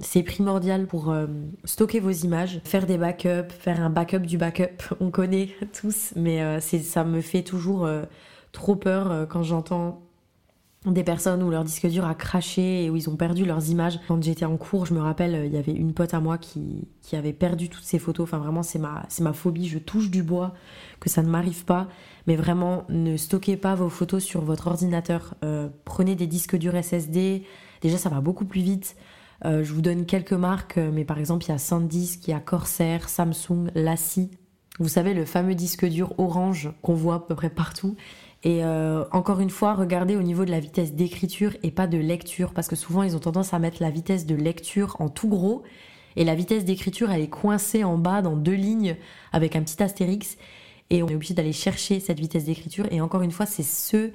c'est 0.00 0.24
primordial 0.24 0.86
pour 0.86 1.10
euh, 1.10 1.26
stocker 1.64 2.00
vos 2.00 2.10
images, 2.10 2.60
faire 2.64 2.86
des 2.86 2.98
backups, 2.98 3.52
faire 3.56 3.80
un 3.80 3.90
backup 3.90 4.20
du 4.20 4.36
backup. 4.36 4.82
On 5.00 5.10
connaît 5.10 5.50
tous, 5.72 6.12
mais 6.16 6.42
euh, 6.42 6.60
ça 6.60 7.04
me 7.04 7.20
fait 7.20 7.42
toujours 7.42 7.88
trop 8.52 8.74
peur 8.74 9.28
quand 9.28 9.44
j'entends 9.44 10.07
des 10.86 11.02
personnes 11.02 11.42
où 11.42 11.50
leur 11.50 11.64
disque 11.64 11.86
dur 11.88 12.06
a 12.06 12.14
craché 12.14 12.84
et 12.84 12.90
où 12.90 12.96
ils 12.96 13.10
ont 13.10 13.16
perdu 13.16 13.44
leurs 13.44 13.68
images. 13.68 13.98
Quand 14.06 14.22
j'étais 14.22 14.44
en 14.44 14.56
cours, 14.56 14.86
je 14.86 14.94
me 14.94 15.00
rappelle, 15.00 15.44
il 15.46 15.52
y 15.52 15.56
avait 15.56 15.72
une 15.72 15.92
pote 15.92 16.14
à 16.14 16.20
moi 16.20 16.38
qui, 16.38 16.86
avait 17.12 17.32
perdu 17.32 17.68
toutes 17.68 17.84
ses 17.84 17.98
photos. 17.98 18.24
Enfin, 18.24 18.38
vraiment, 18.38 18.62
c'est 18.62 18.78
ma, 18.78 19.32
phobie. 19.32 19.66
Je 19.66 19.78
touche 19.78 20.10
du 20.10 20.22
bois 20.22 20.54
que 21.00 21.10
ça 21.10 21.22
ne 21.22 21.28
m'arrive 21.28 21.64
pas. 21.64 21.88
Mais 22.26 22.36
vraiment, 22.36 22.84
ne 22.88 23.16
stockez 23.16 23.56
pas 23.56 23.74
vos 23.74 23.88
photos 23.88 24.22
sur 24.22 24.42
votre 24.42 24.68
ordinateur. 24.68 25.34
prenez 25.84 26.14
des 26.14 26.26
disques 26.26 26.56
durs 26.56 26.82
SSD. 26.82 27.42
Déjà, 27.80 27.98
ça 27.98 28.08
va 28.08 28.20
beaucoup 28.20 28.44
plus 28.44 28.60
vite. 28.60 28.96
Euh, 29.44 29.62
je 29.62 29.72
vous 29.72 29.82
donne 29.82 30.04
quelques 30.04 30.32
marques, 30.32 30.78
euh, 30.78 30.90
mais 30.92 31.04
par 31.04 31.18
exemple, 31.18 31.44
il 31.44 31.50
y 31.50 31.52
a 31.52 31.58
SanDisk, 31.58 32.26
il 32.26 32.32
y 32.32 32.34
a 32.34 32.40
Corsair, 32.40 33.08
Samsung, 33.08 33.70
Lassie. 33.74 34.30
Vous 34.80 34.88
savez, 34.88 35.14
le 35.14 35.24
fameux 35.24 35.54
disque 35.54 35.86
dur 35.86 36.14
orange 36.18 36.70
qu'on 36.82 36.94
voit 36.94 37.16
à 37.16 37.20
peu 37.20 37.34
près 37.34 37.50
partout. 37.50 37.96
Et 38.44 38.64
euh, 38.64 39.04
encore 39.10 39.40
une 39.40 39.50
fois, 39.50 39.74
regardez 39.74 40.14
au 40.16 40.22
niveau 40.22 40.44
de 40.44 40.50
la 40.50 40.60
vitesse 40.60 40.94
d'écriture 40.94 41.56
et 41.62 41.70
pas 41.70 41.86
de 41.86 41.98
lecture, 41.98 42.52
parce 42.52 42.68
que 42.68 42.76
souvent 42.76 43.02
ils 43.02 43.16
ont 43.16 43.20
tendance 43.20 43.52
à 43.52 43.58
mettre 43.58 43.82
la 43.82 43.90
vitesse 43.90 44.26
de 44.26 44.36
lecture 44.36 44.96
en 45.00 45.08
tout 45.08 45.28
gros, 45.28 45.64
et 46.16 46.24
la 46.24 46.34
vitesse 46.34 46.64
d'écriture 46.64 47.10
elle 47.10 47.20
est 47.20 47.28
coincée 47.28 47.82
en 47.82 47.98
bas 47.98 48.22
dans 48.22 48.36
deux 48.36 48.54
lignes 48.54 48.96
avec 49.32 49.56
un 49.56 49.62
petit 49.62 49.82
astérix, 49.82 50.36
et 50.90 51.02
on 51.02 51.08
est 51.08 51.14
obligé 51.14 51.34
d'aller 51.34 51.52
chercher 51.52 52.00
cette 52.00 52.20
vitesse 52.20 52.44
d'écriture. 52.44 52.86
Et 52.90 53.00
encore 53.00 53.22
une 53.22 53.32
fois, 53.32 53.46
c'est 53.46 53.64
ce 53.64 54.10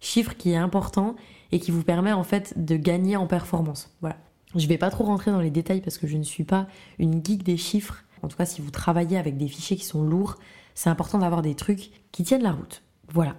chiffre 0.00 0.36
qui 0.36 0.50
est 0.50 0.56
important 0.56 1.14
et 1.52 1.60
qui 1.60 1.70
vous 1.70 1.84
permet 1.84 2.12
en 2.12 2.24
fait 2.24 2.52
de 2.62 2.76
gagner 2.76 3.16
en 3.16 3.26
performance. 3.26 3.94
Voilà. 4.00 4.16
Je 4.54 4.66
vais 4.66 4.76
pas 4.76 4.90
trop 4.90 5.04
rentrer 5.04 5.30
dans 5.30 5.40
les 5.40 5.50
détails 5.50 5.80
parce 5.80 5.96
que 5.96 6.06
je 6.06 6.18
ne 6.18 6.22
suis 6.22 6.44
pas 6.44 6.66
une 6.98 7.24
geek 7.24 7.42
des 7.44 7.56
chiffres. 7.56 8.04
En 8.22 8.28
tout 8.28 8.36
cas, 8.36 8.44
si 8.44 8.60
vous 8.60 8.70
travaillez 8.70 9.16
avec 9.16 9.38
des 9.38 9.48
fichiers 9.48 9.76
qui 9.76 9.84
sont 9.84 10.02
lourds, 10.02 10.36
c'est 10.74 10.90
important 10.90 11.18
d'avoir 11.18 11.40
des 11.40 11.54
trucs 11.54 11.90
qui 12.12 12.24
tiennent 12.24 12.42
la 12.42 12.52
route. 12.52 12.82
Voilà. 13.08 13.36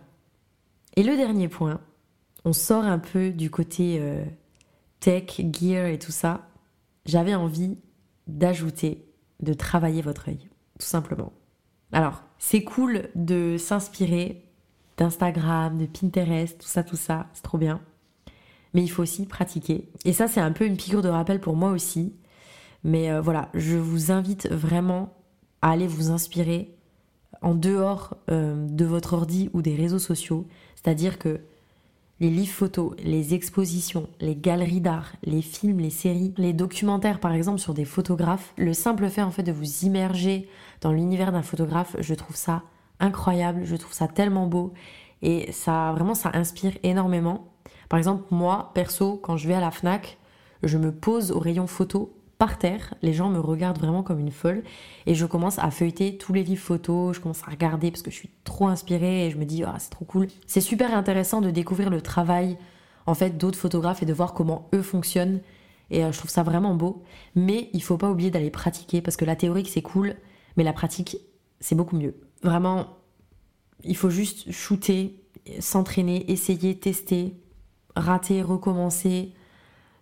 Et 0.94 1.04
le 1.04 1.16
dernier 1.16 1.48
point, 1.48 1.82
on 2.46 2.54
sort 2.54 2.84
un 2.84 3.00
peu 3.00 3.32
du 3.32 3.50
côté 3.50 3.98
euh, 4.00 4.24
tech, 5.00 5.42
gear 5.52 5.88
et 5.88 6.00
tout 6.00 6.12
ça. 6.12 6.48
J'avais 7.06 7.36
envie 7.36 7.78
d'ajouter, 8.28 9.06
de 9.42 9.54
travailler 9.54 10.02
votre 10.02 10.30
œil, 10.30 10.50
tout 10.80 10.86
simplement. 10.86 11.34
Alors, 11.92 12.24
c'est 12.38 12.64
cool 12.64 13.10
de 13.16 13.58
s'inspirer 13.58 14.46
d'Instagram, 14.98 15.78
de 15.78 15.86
Pinterest, 15.86 16.60
tout 16.60 16.68
ça, 16.68 16.84
tout 16.84 16.96
ça, 16.96 17.28
c'est 17.34 17.44
trop 17.44 17.58
bien 17.58 17.82
mais 18.74 18.84
il 18.84 18.88
faut 18.88 19.04
aussi 19.04 19.26
pratiquer. 19.26 19.90
Et 20.06 20.14
ça, 20.14 20.28
c'est 20.28 20.42
un 20.42 20.52
peu 20.52 20.66
une 20.66 20.78
piqûre 20.78 21.02
de 21.02 21.10
rappel 21.10 21.40
pour 21.40 21.56
moi 21.56 21.72
aussi. 21.72 22.16
Mais 22.84 23.12
euh, 23.12 23.22
voilà, 23.22 23.50
je 23.54 23.78
vous 23.78 24.12
invite 24.12 24.50
vraiment 24.52 25.14
à 25.62 25.72
aller 25.72 25.88
vous 25.88 26.12
inspirer 26.12 26.76
en 27.42 27.56
dehors 27.56 28.18
euh, 28.30 28.68
de 28.68 28.86
votre 28.86 29.14
ordi 29.14 29.50
ou 29.54 29.62
des 29.62 29.76
réseaux 29.76 30.00
sociaux. 30.00 30.48
C'est-à-dire 30.76 31.20
que 31.20 31.42
les 32.20 32.30
livres 32.30 32.54
photos, 32.54 32.94
les 33.04 33.34
expositions, 33.34 34.08
les 34.22 34.36
galeries 34.36 34.82
d'art, 34.82 35.14
les 35.24 35.42
films, 35.42 35.80
les 35.80 35.90
séries, 35.90 36.34
les 36.38 36.54
documentaires 36.54 37.20
par 37.20 37.34
exemple 37.34 37.60
sur 37.60 37.74
des 37.74 37.86
photographes, 37.86 38.54
le 38.58 38.74
simple 38.74 39.10
fait 39.10 39.24
en 39.24 39.32
fait 39.32 39.44
de 39.44 39.52
vous 39.52 39.84
immerger 39.84 40.48
dans 40.82 40.92
l'univers 40.92 41.32
d'un 41.32 41.42
photographe, 41.42 41.96
je 42.00 42.14
trouve 42.14 42.36
ça 42.36 42.64
incroyable, 43.00 43.66
je 43.66 43.76
trouve 43.76 43.94
ça 43.94 44.08
tellement 44.08 44.48
beau 44.48 44.74
et 45.22 45.52
ça 45.52 45.92
vraiment 45.94 46.16
ça 46.16 46.32
inspire 46.34 46.74
énormément. 46.84 47.48
Par 47.90 47.98
exemple, 47.98 48.24
moi, 48.32 48.72
perso, 48.74 49.18
quand 49.18 49.38
je 49.38 49.48
vais 49.48 49.54
à 49.56 49.60
la 49.60 49.72
FNAC, 49.72 50.18
je 50.62 50.78
me 50.78 50.92
pose 50.92 51.32
au 51.32 51.40
rayon 51.40 51.68
photo 51.68 52.14
par 52.38 52.58
terre, 52.58 52.94
les 53.02 53.14
gens 53.14 53.30
me 53.30 53.40
regardent 53.40 53.80
vraiment 53.80 54.04
comme 54.04 54.20
une 54.20 54.32
folle 54.32 54.64
et 55.06 55.16
je 55.16 55.26
commence 55.26 55.60
à 55.60 55.72
feuilleter 55.72 56.18
tous 56.18 56.34
les 56.34 56.44
livres 56.44 56.62
photos, 56.62 57.16
je 57.16 57.22
commence 57.22 57.44
à 57.48 57.52
regarder 57.52 57.92
parce 57.92 58.02
que 58.02 58.12
je 58.12 58.16
suis 58.16 58.32
trop 58.44 58.68
inspirée 58.68 59.28
et 59.28 59.32
je 59.32 59.38
me 59.38 59.46
dis 59.46 59.64
ah 59.64 59.76
c'est 59.80 59.92
trop 59.92 60.06
cool. 60.06 60.28
C'est 60.48 60.62
super 60.62 60.96
intéressant 60.96 61.42
de 61.42 61.52
découvrir 61.52 61.90
le 61.90 62.02
travail 62.02 62.58
en 63.06 63.14
fait 63.14 63.38
d'autres 63.38 63.58
photographes 63.58 64.04
et 64.04 64.06
de 64.06 64.14
voir 64.14 64.34
comment 64.34 64.70
eux 64.74 64.82
fonctionnent 64.82 65.42
et 65.90 66.04
euh, 66.04 66.12
je 66.12 66.18
trouve 66.18 66.32
ça 66.32 66.44
vraiment 66.44 66.76
beau. 66.76 67.04
Mais 67.36 67.70
il 67.74 67.84
faut 67.84 67.98
pas 67.98 68.10
oublier 68.10 68.32
d'aller 68.32 68.50
pratiquer 68.50 69.02
parce 69.02 69.16
que 69.16 69.26
la 69.26 69.36
théorie 69.36 69.66
c'est 69.66 69.82
cool, 69.82 70.16
mais 70.58 70.64
la 70.64 70.74
pratique 70.74 71.18
c'est 71.60 71.76
beaucoup 71.76 71.96
mieux. 71.96 72.16
Vraiment, 72.42 72.88
il 73.84 73.96
faut 73.96 74.10
juste 74.10 74.52
shooter, 74.52 75.16
s'entraîner, 75.60 76.30
essayer, 76.32 76.78
tester, 76.78 77.36
rater, 77.96 78.42
recommencer, 78.42 79.34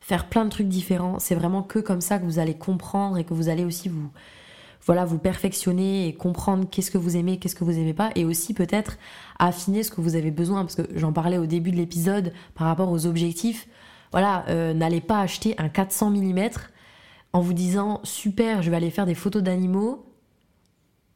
faire 0.02 0.28
plein 0.28 0.44
de 0.44 0.50
trucs 0.50 0.68
différents. 0.68 1.20
C'est 1.20 1.36
vraiment 1.36 1.64
que 1.64 1.80
comme 1.80 2.02
ça 2.02 2.20
que 2.20 2.26
vous 2.26 2.40
allez 2.40 2.56
comprendre 2.56 3.18
et 3.18 3.24
que 3.24 3.34
vous 3.34 3.48
allez 3.48 3.64
aussi 3.64 3.88
vous, 3.88 4.10
voilà, 4.86 5.06
vous 5.06 5.20
perfectionner 5.20 6.08
et 6.08 6.14
comprendre 6.14 6.68
qu'est-ce 6.70 6.92
que 6.92 6.98
vous 6.98 7.16
aimez, 7.16 7.38
qu'est-ce 7.38 7.56
que 7.56 7.64
vous 7.64 7.78
aimez 7.78 7.94
pas, 7.94 8.10
et 8.16 8.26
aussi 8.26 8.54
peut-être 8.54 8.98
affiner 9.40 9.84
ce 9.84 9.92
que 9.92 10.02
vous 10.02 10.16
avez 10.16 10.32
besoin, 10.32 10.62
parce 10.62 10.76
que 10.76 10.88
j'en 10.96 11.14
parlais 11.14 11.38
au 11.38 11.46
début 11.46 11.72
de 11.72 11.78
l'épisode 11.78 12.34
par 12.56 12.68
rapport 12.68 12.92
aux 12.92 13.06
objectifs. 13.06 13.68
Voilà, 14.12 14.44
euh, 14.50 14.74
n'allez 14.74 15.02
pas 15.02 15.22
acheter 15.22 15.56
un 15.58 15.70
400 15.70 16.10
mm 16.10 16.50
en 17.34 17.40
vous 17.40 17.54
disant 17.54 18.02
super, 18.04 18.62
je 18.62 18.70
vais 18.70 18.78
aller 18.78 18.90
faire 18.90 19.06
des 19.06 19.16
photos 19.16 19.42
d'animaux, 19.42 20.06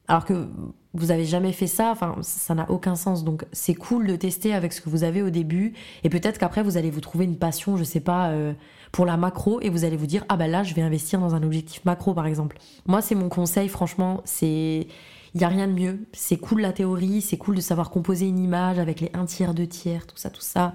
alors 0.08 0.26
que 0.26 0.48
vous 0.94 1.12
avez 1.12 1.26
jamais 1.26 1.52
fait 1.52 1.68
ça, 1.68 1.92
enfin 1.92 2.16
ça 2.22 2.56
n'a 2.56 2.70
aucun 2.70 2.96
sens. 2.96 3.24
Donc 3.24 3.46
c'est 3.52 3.76
cool 3.76 4.08
de 4.08 4.16
tester 4.16 4.54
avec 4.54 4.74
ce 4.74 4.82
que 4.82 4.90
vous 4.90 5.04
avez 5.04 5.22
au 5.22 5.30
début 5.30 5.74
et 6.04 6.10
peut-être 6.10 6.38
qu'après 6.38 6.64
vous 6.64 6.78
allez 6.78 6.90
vous 6.90 7.02
trouver 7.02 7.26
une 7.26 7.38
passion, 7.38 7.76
je 7.78 7.84
sais 7.84 8.00
pas, 8.00 8.30
euh, 8.30 8.54
pour 8.92 9.06
la 9.06 9.18
macro 9.18 9.60
et 9.62 9.70
vous 9.70 9.84
allez 9.84 9.98
vous 9.98 10.06
dire 10.06 10.24
ah 10.30 10.38
ben 10.38 10.50
là 10.50 10.64
je 10.64 10.74
vais 10.74 10.82
investir 10.82 11.20
dans 11.20 11.36
un 11.36 11.44
objectif 11.44 11.84
macro 11.86 12.14
par 12.14 12.28
exemple. 12.28 12.58
Moi 12.86 13.02
c'est 13.02 13.16
mon 13.16 13.30
conseil, 13.30 13.68
franchement 13.68 14.22
c'est 14.26 14.88
il 15.34 15.42
y 15.42 15.44
a 15.44 15.50
rien 15.50 15.68
de 15.68 15.74
mieux. 15.74 16.00
C'est 16.14 16.38
cool 16.38 16.62
la 16.62 16.72
théorie, 16.72 17.22
c'est 17.22 17.38
cool 17.38 17.56
de 17.56 17.62
savoir 17.62 17.90
composer 17.90 18.28
une 18.28 18.40
image 18.40 18.80
avec 18.80 19.02
les 19.02 19.12
un 19.14 19.26
tiers, 19.26 19.54
deux 19.54 19.68
tiers, 19.68 20.08
tout 20.08 20.16
ça, 20.16 20.30
tout 20.30 20.40
ça. 20.42 20.74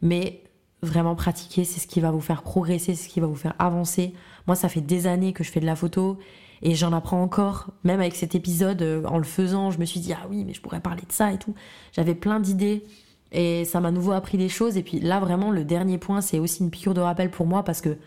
Mais 0.00 0.42
vraiment 0.82 1.14
pratiquer, 1.14 1.64
c'est 1.64 1.78
ce 1.78 1.86
qui 1.86 2.00
va 2.00 2.10
vous 2.10 2.22
faire 2.22 2.42
progresser, 2.42 2.94
c'est 2.94 3.04
ce 3.04 3.08
qui 3.08 3.20
va 3.20 3.26
vous 3.26 3.36
faire 3.36 3.54
avancer. 3.58 4.14
Moi 4.46 4.56
ça 4.56 4.70
fait 4.70 4.80
des 4.80 5.06
années 5.06 5.34
que 5.34 5.44
je 5.44 5.50
fais 5.50 5.60
de 5.60 5.66
la 5.66 5.76
photo 5.76 6.18
et 6.62 6.74
j'en 6.76 6.92
apprends 6.92 7.20
encore, 7.20 7.68
même 7.82 8.00
avec 8.00 8.14
cet 8.14 8.34
épisode, 8.36 8.82
euh, 8.82 9.04
en 9.04 9.18
le 9.18 9.24
faisant, 9.24 9.70
je 9.72 9.80
me 9.80 9.84
suis 9.84 9.98
dit, 9.98 10.12
ah 10.12 10.26
oui, 10.30 10.44
mais 10.44 10.54
je 10.54 10.60
pourrais 10.60 10.80
parler 10.80 11.02
de 11.02 11.12
ça 11.12 11.32
et 11.32 11.38
tout. 11.38 11.54
J'avais 11.92 12.14
plein 12.14 12.38
d'idées 12.38 12.84
et 13.32 13.64
ça 13.64 13.80
m'a 13.80 13.90
nouveau 13.90 14.12
appris 14.12 14.38
des 14.38 14.48
choses. 14.48 14.76
Et 14.76 14.84
puis 14.84 15.00
là, 15.00 15.18
vraiment, 15.18 15.50
le 15.50 15.64
dernier 15.64 15.98
point, 15.98 16.20
c'est 16.20 16.38
aussi 16.38 16.62
une 16.62 16.70
piqûre 16.70 16.94
de 16.94 17.00
rappel 17.00 17.30
pour 17.30 17.46
moi 17.46 17.64
parce 17.64 17.80
que 17.80 17.98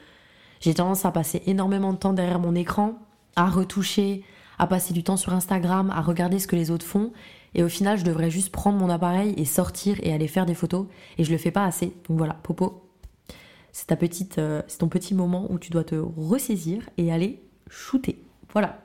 j'ai 0.61 0.73
tendance 0.73 1.03
à 1.05 1.11
passer 1.11 1.43
énormément 1.47 1.91
de 1.91 1.97
temps 1.97 2.13
derrière 2.13 2.39
mon 2.39 2.55
écran, 2.55 2.97
à 3.35 3.49
retoucher, 3.49 4.23
à 4.57 4.67
passer 4.67 4.93
du 4.93 5.03
temps 5.03 5.17
sur 5.17 5.33
Instagram, 5.33 5.91
à 5.93 6.01
regarder 6.01 6.39
ce 6.39 6.47
que 6.47 6.55
les 6.55 6.71
autres 6.71 6.85
font. 6.85 7.11
Et 7.55 7.63
au 7.63 7.69
final, 7.69 7.97
je 7.97 8.05
devrais 8.05 8.31
juste 8.31 8.53
prendre 8.53 8.77
mon 8.77 8.89
appareil 8.89 9.33
et 9.35 9.45
sortir 9.45 9.97
et 10.01 10.13
aller 10.13 10.29
faire 10.29 10.45
des 10.45 10.55
photos. 10.55 10.87
Et 11.17 11.25
je 11.25 11.31
le 11.31 11.37
fais 11.37 11.51
pas 11.51 11.65
assez. 11.65 11.87
Donc 12.07 12.17
voilà, 12.17 12.35
Popo, 12.35 12.89
c'est 13.73 13.87
ta 13.87 13.97
petite, 13.97 14.37
euh, 14.37 14.61
c'est 14.67 14.77
ton 14.77 14.87
petit 14.87 15.13
moment 15.13 15.47
où 15.49 15.59
tu 15.59 15.71
dois 15.71 15.83
te 15.83 15.95
ressaisir 15.95 16.89
et 16.97 17.11
aller 17.11 17.43
shooter. 17.69 18.24
Voilà. 18.55 18.79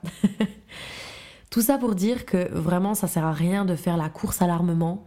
Tout 1.50 1.62
ça 1.62 1.78
pour 1.78 1.94
dire 1.94 2.26
que 2.26 2.52
vraiment 2.52 2.94
ça 2.94 3.06
sert 3.06 3.24
à 3.24 3.32
rien 3.32 3.64
de 3.64 3.76
faire 3.76 3.96
la 3.96 4.08
course 4.08 4.42
à 4.42 4.48
l'armement. 4.48 5.04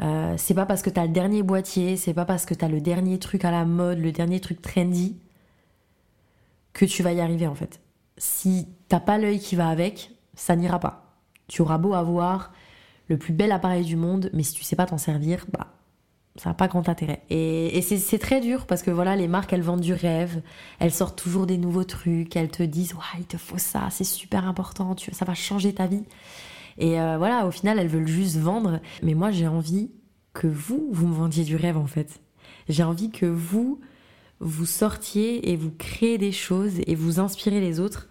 Euh, 0.00 0.34
c'est 0.38 0.54
pas 0.54 0.64
parce 0.64 0.80
que 0.80 0.88
t'as 0.88 1.02
le 1.02 1.12
dernier 1.12 1.42
boîtier, 1.42 1.98
c'est 1.98 2.14
pas 2.14 2.24
parce 2.24 2.46
que 2.46 2.54
t'as 2.54 2.68
le 2.68 2.80
dernier 2.80 3.18
truc 3.18 3.44
à 3.44 3.50
la 3.50 3.66
mode, 3.66 3.98
le 3.98 4.10
dernier 4.10 4.40
truc 4.40 4.62
trendy 4.62 5.18
que 6.72 6.86
tu 6.86 7.02
vas 7.02 7.12
y 7.12 7.20
arriver 7.20 7.46
en 7.46 7.54
fait. 7.54 7.80
Si 8.16 8.68
t'as 8.88 9.00
pas 9.00 9.18
l'œil 9.18 9.38
qui 9.38 9.54
va 9.54 9.68
avec, 9.68 10.12
ça 10.34 10.56
n'ira 10.56 10.80
pas. 10.80 11.14
Tu 11.46 11.60
auras 11.60 11.76
beau 11.76 11.92
avoir 11.92 12.52
le 13.08 13.18
plus 13.18 13.34
bel 13.34 13.52
appareil 13.52 13.84
du 13.84 13.96
monde, 13.96 14.30
mais 14.32 14.44
si 14.44 14.54
tu 14.54 14.64
sais 14.64 14.76
pas 14.76 14.86
t'en 14.86 14.98
servir, 14.98 15.44
bah 15.52 15.74
ça 16.40 16.48
n'a 16.48 16.54
pas 16.54 16.68
grand 16.68 16.88
intérêt. 16.88 17.20
Et, 17.28 17.82
c'est 17.82 18.18
très 18.18 18.40
dur 18.40 18.64
parce 18.64 18.82
que 18.82 18.90
voilà, 18.90 19.14
les 19.14 19.28
marques, 19.28 19.52
elles 19.52 19.60
vendent 19.60 19.82
du 19.82 19.92
rêve, 19.92 20.40
elles 20.78 20.90
sortent 20.90 21.18
toujours 21.18 21.44
des 21.44 21.58
nouveaux 21.58 21.84
trucs, 21.84 22.34
elles 22.34 22.50
te 22.50 22.62
disent, 22.62 22.94
ouais, 22.94 23.18
il 23.18 23.26
te 23.26 23.36
faut 23.36 23.58
ça, 23.58 23.88
c'est 23.90 24.04
super 24.04 24.46
important, 24.46 24.96
ça 25.12 25.26
va 25.26 25.34
changer 25.34 25.74
ta 25.74 25.86
vie. 25.86 26.02
Et 26.78 26.98
euh, 26.98 27.18
voilà, 27.18 27.46
au 27.46 27.50
final, 27.50 27.78
elles 27.78 27.88
veulent 27.88 28.08
juste 28.08 28.38
vendre. 28.38 28.80
Mais 29.02 29.12
moi, 29.12 29.30
j'ai 29.30 29.46
envie 29.46 29.90
que 30.32 30.46
vous, 30.46 30.88
vous 30.90 31.08
me 31.08 31.14
vendiez 31.14 31.44
du 31.44 31.56
rêve 31.56 31.76
en 31.76 31.86
fait. 31.86 32.22
J'ai 32.70 32.84
envie 32.84 33.10
que 33.10 33.26
vous, 33.26 33.78
vous 34.38 34.64
sortiez 34.64 35.50
et 35.50 35.56
vous 35.56 35.70
créez 35.70 36.16
des 36.16 36.32
choses 36.32 36.80
et 36.86 36.94
vous 36.94 37.20
inspirez 37.20 37.60
les 37.60 37.80
autres 37.80 38.08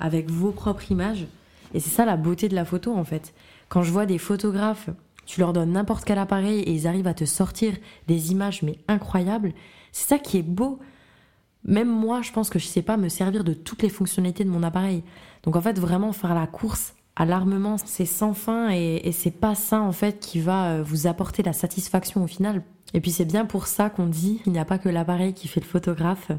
avec 0.00 0.28
vos 0.28 0.50
propres 0.50 0.90
images. 0.90 1.28
Et 1.74 1.78
c'est 1.78 1.90
ça 1.90 2.04
la 2.04 2.16
beauté 2.16 2.48
de 2.48 2.56
la 2.56 2.64
photo 2.64 2.92
en 2.92 3.04
fait. 3.04 3.34
Quand 3.68 3.84
je 3.84 3.92
vois 3.92 4.06
des 4.06 4.18
photographes 4.18 4.90
tu 5.28 5.40
leur 5.40 5.52
donnes 5.52 5.72
n'importe 5.72 6.06
quel 6.06 6.18
appareil 6.18 6.60
et 6.60 6.72
ils 6.72 6.86
arrivent 6.86 7.06
à 7.06 7.12
te 7.12 7.26
sortir 7.26 7.74
des 8.06 8.32
images 8.32 8.62
mais 8.62 8.78
incroyables. 8.88 9.52
C'est 9.92 10.08
ça 10.08 10.18
qui 10.18 10.38
est 10.38 10.42
beau. 10.42 10.78
Même 11.64 11.90
moi, 11.90 12.22
je 12.22 12.32
pense 12.32 12.48
que 12.48 12.58
je 12.58 12.66
sais 12.66 12.80
pas 12.80 12.96
me 12.96 13.10
servir 13.10 13.44
de 13.44 13.52
toutes 13.52 13.82
les 13.82 13.90
fonctionnalités 13.90 14.44
de 14.44 14.48
mon 14.48 14.62
appareil. 14.62 15.04
Donc 15.42 15.54
en 15.54 15.60
fait, 15.60 15.78
vraiment 15.78 16.12
faire 16.12 16.34
la 16.34 16.46
course 16.46 16.94
à 17.14 17.26
l'armement, 17.26 17.76
c'est 17.76 18.06
sans 18.06 18.32
fin 18.32 18.70
et, 18.70 19.02
et 19.04 19.12
c'est 19.12 19.30
pas 19.30 19.54
ça 19.54 19.82
en 19.82 19.92
fait 19.92 20.18
qui 20.18 20.40
va 20.40 20.70
euh, 20.70 20.82
vous 20.82 21.06
apporter 21.06 21.42
la 21.42 21.52
satisfaction 21.52 22.24
au 22.24 22.26
final. 22.26 22.62
Et 22.94 23.02
puis 23.02 23.10
c'est 23.10 23.26
bien 23.26 23.44
pour 23.44 23.66
ça 23.66 23.90
qu'on 23.90 24.06
dit 24.06 24.40
qu'il 24.42 24.54
n'y 24.54 24.58
a 24.58 24.64
pas 24.64 24.78
que 24.78 24.88
l'appareil 24.88 25.34
qui 25.34 25.46
fait 25.46 25.60
le 25.60 25.66
photographe. 25.66 26.30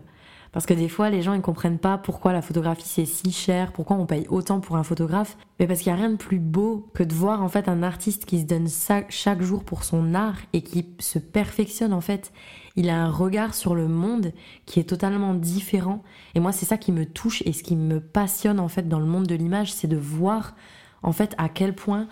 Parce 0.52 0.66
que 0.66 0.74
des 0.74 0.90
fois, 0.90 1.12
les 1.12 1.22
gens 1.22 1.36
ne 1.36 1.42
comprennent 1.42 1.78
pas 1.78 1.98
pourquoi 1.98 2.34
la 2.34 2.42
photographie 2.42 2.88
c'est 2.88 3.06
si 3.06 3.32
cher, 3.32 3.72
pourquoi 3.72 3.98
on 3.98 4.08
paye 4.08 4.26
autant 4.30 4.60
pour 4.60 4.78
un 4.78 4.84
photographe. 4.84 5.38
Mais 5.60 5.68
parce 5.68 5.82
qu'il 5.82 5.94
n'y 5.94 6.00
a 6.00 6.02
rien 6.02 6.10
de 6.10 6.18
plus 6.18 6.40
beau 6.40 6.90
que 6.96 7.04
de 7.04 7.14
voir 7.14 7.44
en 7.44 7.50
fait 7.50 7.70
un 7.70 7.84
artiste 7.84 8.26
qui 8.26 8.40
se 8.40 8.46
donne 8.46 8.68
chaque 9.10 9.42
jour 9.42 9.64
pour 9.64 9.84
son 9.84 10.16
art 10.16 10.38
et 10.54 10.62
qui 10.62 10.88
se 11.00 11.20
perfectionne 11.20 11.94
en 11.94 12.02
fait. 12.02 12.32
Il 12.76 12.90
a 12.90 13.00
un 13.00 13.12
regard 13.12 13.54
sur 13.54 13.76
le 13.76 13.88
monde 13.88 14.34
qui 14.66 14.80
est 14.80 14.86
totalement 14.86 15.36
différent. 15.36 16.02
Et 16.34 16.40
moi, 16.40 16.52
c'est 16.52 16.66
ça 16.66 16.78
qui 16.78 16.92
me 16.92 17.06
touche 17.06 17.44
et 17.46 17.54
ce 17.54 17.62
qui 17.62 17.76
me 17.76 18.00
passionne 18.00 18.60
en 18.60 18.70
fait 18.70 18.88
dans 18.88 19.00
le 19.00 19.06
monde 19.06 19.28
de 19.28 19.36
l'image, 19.36 19.72
c'est 19.72 19.88
de 19.88 19.98
voir 19.98 20.56
en 21.04 21.12
fait 21.12 21.36
à 21.38 21.48
quel 21.48 21.76
point 21.76 22.08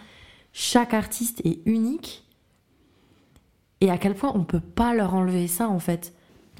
chaque 0.54 0.94
artiste 0.94 1.42
est 1.44 1.60
unique 1.66 2.24
et 3.82 3.90
à 3.90 3.98
quel 3.98 4.14
point 4.14 4.32
on 4.36 4.44
peut 4.44 4.60
pas 4.60 4.94
leur 4.94 5.16
enlever 5.16 5.48
ça 5.48 5.70
en 5.70 5.80
fait. 5.80 6.14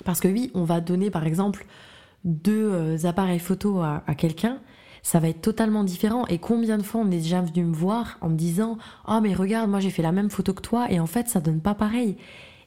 Parce 0.06 0.20
que 0.20 0.28
oui, 0.28 0.52
on 0.54 0.64
va 0.64 0.82
donner 0.82 1.10
par 1.10 1.26
exemple 1.26 1.66
deux 2.24 2.72
euh, 2.72 2.98
appareils 3.06 3.40
photo 3.40 3.82
à, 3.82 4.02
quelqu'un, 4.16 4.60
ça 5.02 5.20
va 5.20 5.30
être 5.30 5.42
totalement 5.42 5.84
différent. 5.84 6.26
Et 6.28 6.40
combien 6.40 6.78
de 6.78 6.84
fois 6.84 7.02
on 7.02 7.12
est 7.12 7.20
déjà 7.20 7.42
venu 7.42 7.64
me 7.64 7.74
voir 7.74 8.18
en 8.22 8.30
me 8.30 8.36
disant 8.36 8.78
Oh, 9.08 9.20
mais 9.22 9.34
regarde, 9.34 9.70
moi 9.70 9.80
j'ai 9.80 9.90
fait 9.90 10.02
la 10.02 10.12
même 10.12 10.30
photo 10.30 10.54
que 10.54 10.62
toi, 10.62 10.92
et 10.92 11.00
en 11.00 11.08
fait 11.08 11.30
ça 11.30 11.40
donne 11.40 11.62
pas 11.62 11.76
pareil. 11.76 12.18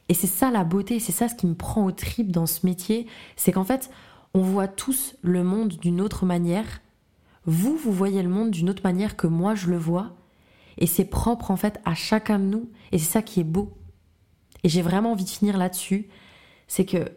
Et 0.09 0.13
c'est 0.13 0.27
ça 0.27 0.51
la 0.51 0.63
beauté, 0.63 0.99
c'est 0.99 1.11
ça 1.11 1.29
ce 1.29 1.35
qui 1.35 1.47
me 1.47 1.55
prend 1.55 1.85
au 1.85 1.91
trip 1.91 2.31
dans 2.31 2.45
ce 2.45 2.65
métier, 2.65 3.07
c'est 3.35 3.51
qu'en 3.51 3.63
fait, 3.63 3.89
on 4.33 4.41
voit 4.41 4.67
tous 4.67 5.15
le 5.21 5.43
monde 5.43 5.69
d'une 5.69 6.01
autre 6.01 6.25
manière. 6.25 6.81
Vous, 7.45 7.75
vous 7.75 7.91
voyez 7.91 8.21
le 8.21 8.29
monde 8.29 8.51
d'une 8.51 8.69
autre 8.69 8.83
manière 8.83 9.15
que 9.15 9.27
moi 9.27 9.55
je 9.55 9.67
le 9.67 9.77
vois. 9.77 10.15
Et 10.77 10.87
c'est 10.87 11.05
propre 11.05 11.51
en 11.51 11.57
fait 11.57 11.79
à 11.85 11.95
chacun 11.95 12.39
de 12.39 12.45
nous. 12.45 12.69
Et 12.91 12.97
c'est 12.97 13.11
ça 13.11 13.21
qui 13.21 13.39
est 13.39 13.45
beau. 13.45 13.73
Et 14.63 14.69
j'ai 14.69 14.81
vraiment 14.81 15.11
envie 15.11 15.25
de 15.25 15.29
finir 15.29 15.57
là-dessus. 15.57 16.07
C'est 16.67 16.85
que 16.85 17.09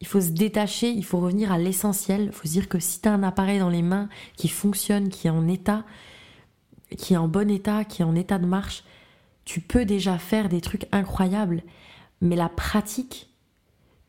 il 0.00 0.06
faut 0.06 0.20
se 0.20 0.30
détacher, 0.30 0.90
il 0.90 1.04
faut 1.04 1.20
revenir 1.20 1.52
à 1.52 1.58
l'essentiel. 1.58 2.24
Il 2.26 2.32
faut 2.32 2.46
se 2.46 2.52
dire 2.52 2.68
que 2.68 2.78
si 2.78 3.00
tu 3.00 3.08
as 3.08 3.12
un 3.12 3.22
appareil 3.22 3.58
dans 3.58 3.70
les 3.70 3.82
mains 3.82 4.08
qui 4.36 4.48
fonctionne, 4.48 5.08
qui 5.08 5.26
est 5.26 5.30
en 5.30 5.48
état, 5.48 5.84
qui 6.96 7.14
est 7.14 7.18
en 7.18 7.28
bon 7.28 7.50
état, 7.50 7.84
qui 7.84 8.02
est 8.02 8.04
en 8.04 8.14
état 8.14 8.38
de 8.38 8.46
marche, 8.46 8.84
tu 9.44 9.60
peux 9.60 9.84
déjà 9.84 10.18
faire 10.18 10.48
des 10.48 10.60
trucs 10.60 10.86
incroyables. 10.92 11.62
Mais 12.20 12.36
la 12.36 12.48
pratique, 12.48 13.30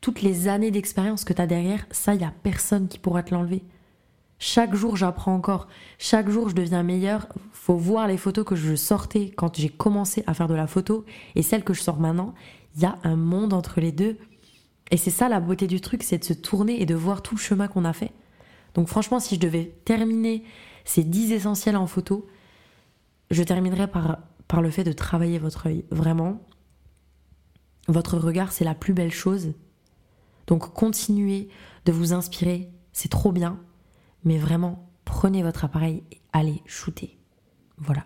toutes 0.00 0.22
les 0.22 0.48
années 0.48 0.70
d'expérience 0.70 1.24
que 1.24 1.32
tu 1.32 1.40
as 1.40 1.46
derrière, 1.46 1.86
ça, 1.90 2.14
il 2.14 2.18
n'y 2.18 2.24
a 2.24 2.34
personne 2.42 2.88
qui 2.88 2.98
pourra 2.98 3.22
te 3.22 3.34
l'enlever. 3.34 3.62
Chaque 4.38 4.74
jour, 4.74 4.96
j'apprends 4.96 5.34
encore. 5.34 5.68
Chaque 5.98 6.28
jour, 6.28 6.48
je 6.48 6.54
deviens 6.54 6.82
meilleur. 6.82 7.26
Faut 7.52 7.76
voir 7.76 8.06
les 8.06 8.16
photos 8.16 8.44
que 8.44 8.54
je 8.54 8.76
sortais 8.76 9.30
quand 9.36 9.56
j'ai 9.56 9.68
commencé 9.68 10.22
à 10.26 10.34
faire 10.34 10.48
de 10.48 10.54
la 10.54 10.66
photo 10.66 11.04
et 11.34 11.42
celles 11.42 11.64
que 11.64 11.74
je 11.74 11.82
sors 11.82 11.98
maintenant. 11.98 12.34
Il 12.76 12.82
y 12.82 12.86
a 12.86 12.98
un 13.02 13.16
monde 13.16 13.52
entre 13.52 13.80
les 13.80 13.90
deux 13.90 14.16
et 14.90 14.96
c'est 14.96 15.10
ça 15.10 15.28
la 15.28 15.40
beauté 15.40 15.66
du 15.66 15.80
truc, 15.80 16.02
c'est 16.02 16.18
de 16.18 16.24
se 16.24 16.32
tourner 16.32 16.80
et 16.80 16.86
de 16.86 16.94
voir 16.94 17.22
tout 17.22 17.34
le 17.34 17.40
chemin 17.40 17.68
qu'on 17.68 17.84
a 17.84 17.92
fait. 17.92 18.12
Donc 18.74 18.88
franchement, 18.88 19.20
si 19.20 19.34
je 19.34 19.40
devais 19.40 19.74
terminer 19.84 20.44
ces 20.84 21.04
10 21.04 21.32
essentiels 21.32 21.76
en 21.76 21.86
photo, 21.86 22.26
je 23.30 23.42
terminerais 23.42 23.88
par, 23.88 24.18
par 24.46 24.62
le 24.62 24.70
fait 24.70 24.84
de 24.84 24.92
travailler 24.92 25.38
votre 25.38 25.66
œil. 25.66 25.84
Vraiment, 25.90 26.40
votre 27.86 28.18
regard, 28.18 28.52
c'est 28.52 28.64
la 28.64 28.74
plus 28.74 28.94
belle 28.94 29.12
chose. 29.12 29.52
Donc 30.46 30.72
continuez 30.72 31.48
de 31.84 31.92
vous 31.92 32.12
inspirer, 32.12 32.70
c'est 32.92 33.10
trop 33.10 33.32
bien. 33.32 33.60
Mais 34.24 34.38
vraiment, 34.38 34.90
prenez 35.04 35.42
votre 35.42 35.64
appareil 35.64 36.02
et 36.10 36.20
allez 36.32 36.62
shooter. 36.66 37.18
Voilà. 37.76 38.04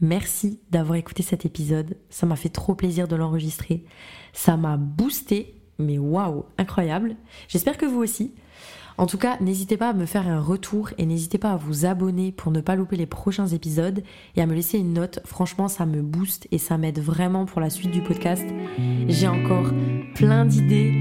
Merci 0.00 0.60
d'avoir 0.70 0.96
écouté 0.96 1.22
cet 1.22 1.44
épisode. 1.44 1.98
Ça 2.08 2.26
m'a 2.26 2.36
fait 2.36 2.48
trop 2.48 2.74
plaisir 2.74 3.06
de 3.06 3.16
l'enregistrer. 3.16 3.84
Ça 4.32 4.56
m'a 4.56 4.76
boosté 4.76 5.59
mais 5.80 5.98
waouh, 5.98 6.44
incroyable. 6.58 7.16
J'espère 7.48 7.76
que 7.76 7.86
vous 7.86 8.00
aussi. 8.00 8.32
En 8.98 9.06
tout 9.06 9.16
cas, 9.16 9.38
n'hésitez 9.40 9.78
pas 9.78 9.88
à 9.88 9.92
me 9.94 10.04
faire 10.04 10.28
un 10.28 10.40
retour 10.40 10.90
et 10.98 11.06
n'hésitez 11.06 11.38
pas 11.38 11.52
à 11.52 11.56
vous 11.56 11.86
abonner 11.86 12.32
pour 12.32 12.52
ne 12.52 12.60
pas 12.60 12.76
louper 12.76 12.96
les 12.96 13.06
prochains 13.06 13.46
épisodes 13.46 14.02
et 14.36 14.42
à 14.42 14.46
me 14.46 14.54
laisser 14.54 14.78
une 14.78 14.92
note. 14.92 15.20
Franchement, 15.24 15.68
ça 15.68 15.86
me 15.86 16.02
booste 16.02 16.46
et 16.50 16.58
ça 16.58 16.76
m'aide 16.76 17.00
vraiment 17.00 17.46
pour 17.46 17.62
la 17.62 17.70
suite 17.70 17.92
du 17.92 18.02
podcast. 18.02 18.44
J'ai 19.08 19.26
encore 19.26 19.72
plein 20.14 20.44
d'idées 20.44 20.92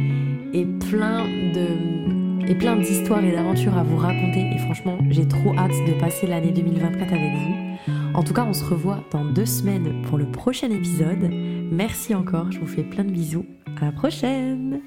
et 0.53 0.65
plein 0.65 1.25
de 1.25 2.47
et 2.47 2.55
plein 2.55 2.77
d'histoires 2.77 3.23
et 3.23 3.31
d'aventures 3.31 3.77
à 3.77 3.83
vous 3.83 3.97
raconter 3.97 4.49
et 4.55 4.57
franchement, 4.59 4.97
j'ai 5.09 5.27
trop 5.27 5.53
hâte 5.55 5.71
de 5.85 5.99
passer 5.99 6.25
l'année 6.25 6.51
2024 6.51 7.13
avec 7.13 7.33
vous. 7.33 7.69
En 8.15 8.23
tout 8.23 8.33
cas, 8.33 8.43
on 8.43 8.53
se 8.53 8.63
revoit 8.63 9.03
dans 9.11 9.25
deux 9.25 9.45
semaines 9.45 10.01
pour 10.07 10.17
le 10.17 10.25
prochain 10.25 10.71
épisode. 10.71 11.29
Merci 11.71 12.15
encore, 12.15 12.51
je 12.51 12.59
vous 12.59 12.65
fais 12.65 12.83
plein 12.83 13.03
de 13.03 13.11
bisous. 13.11 13.45
À 13.77 13.85
la 13.85 13.91
prochaine 13.91 14.81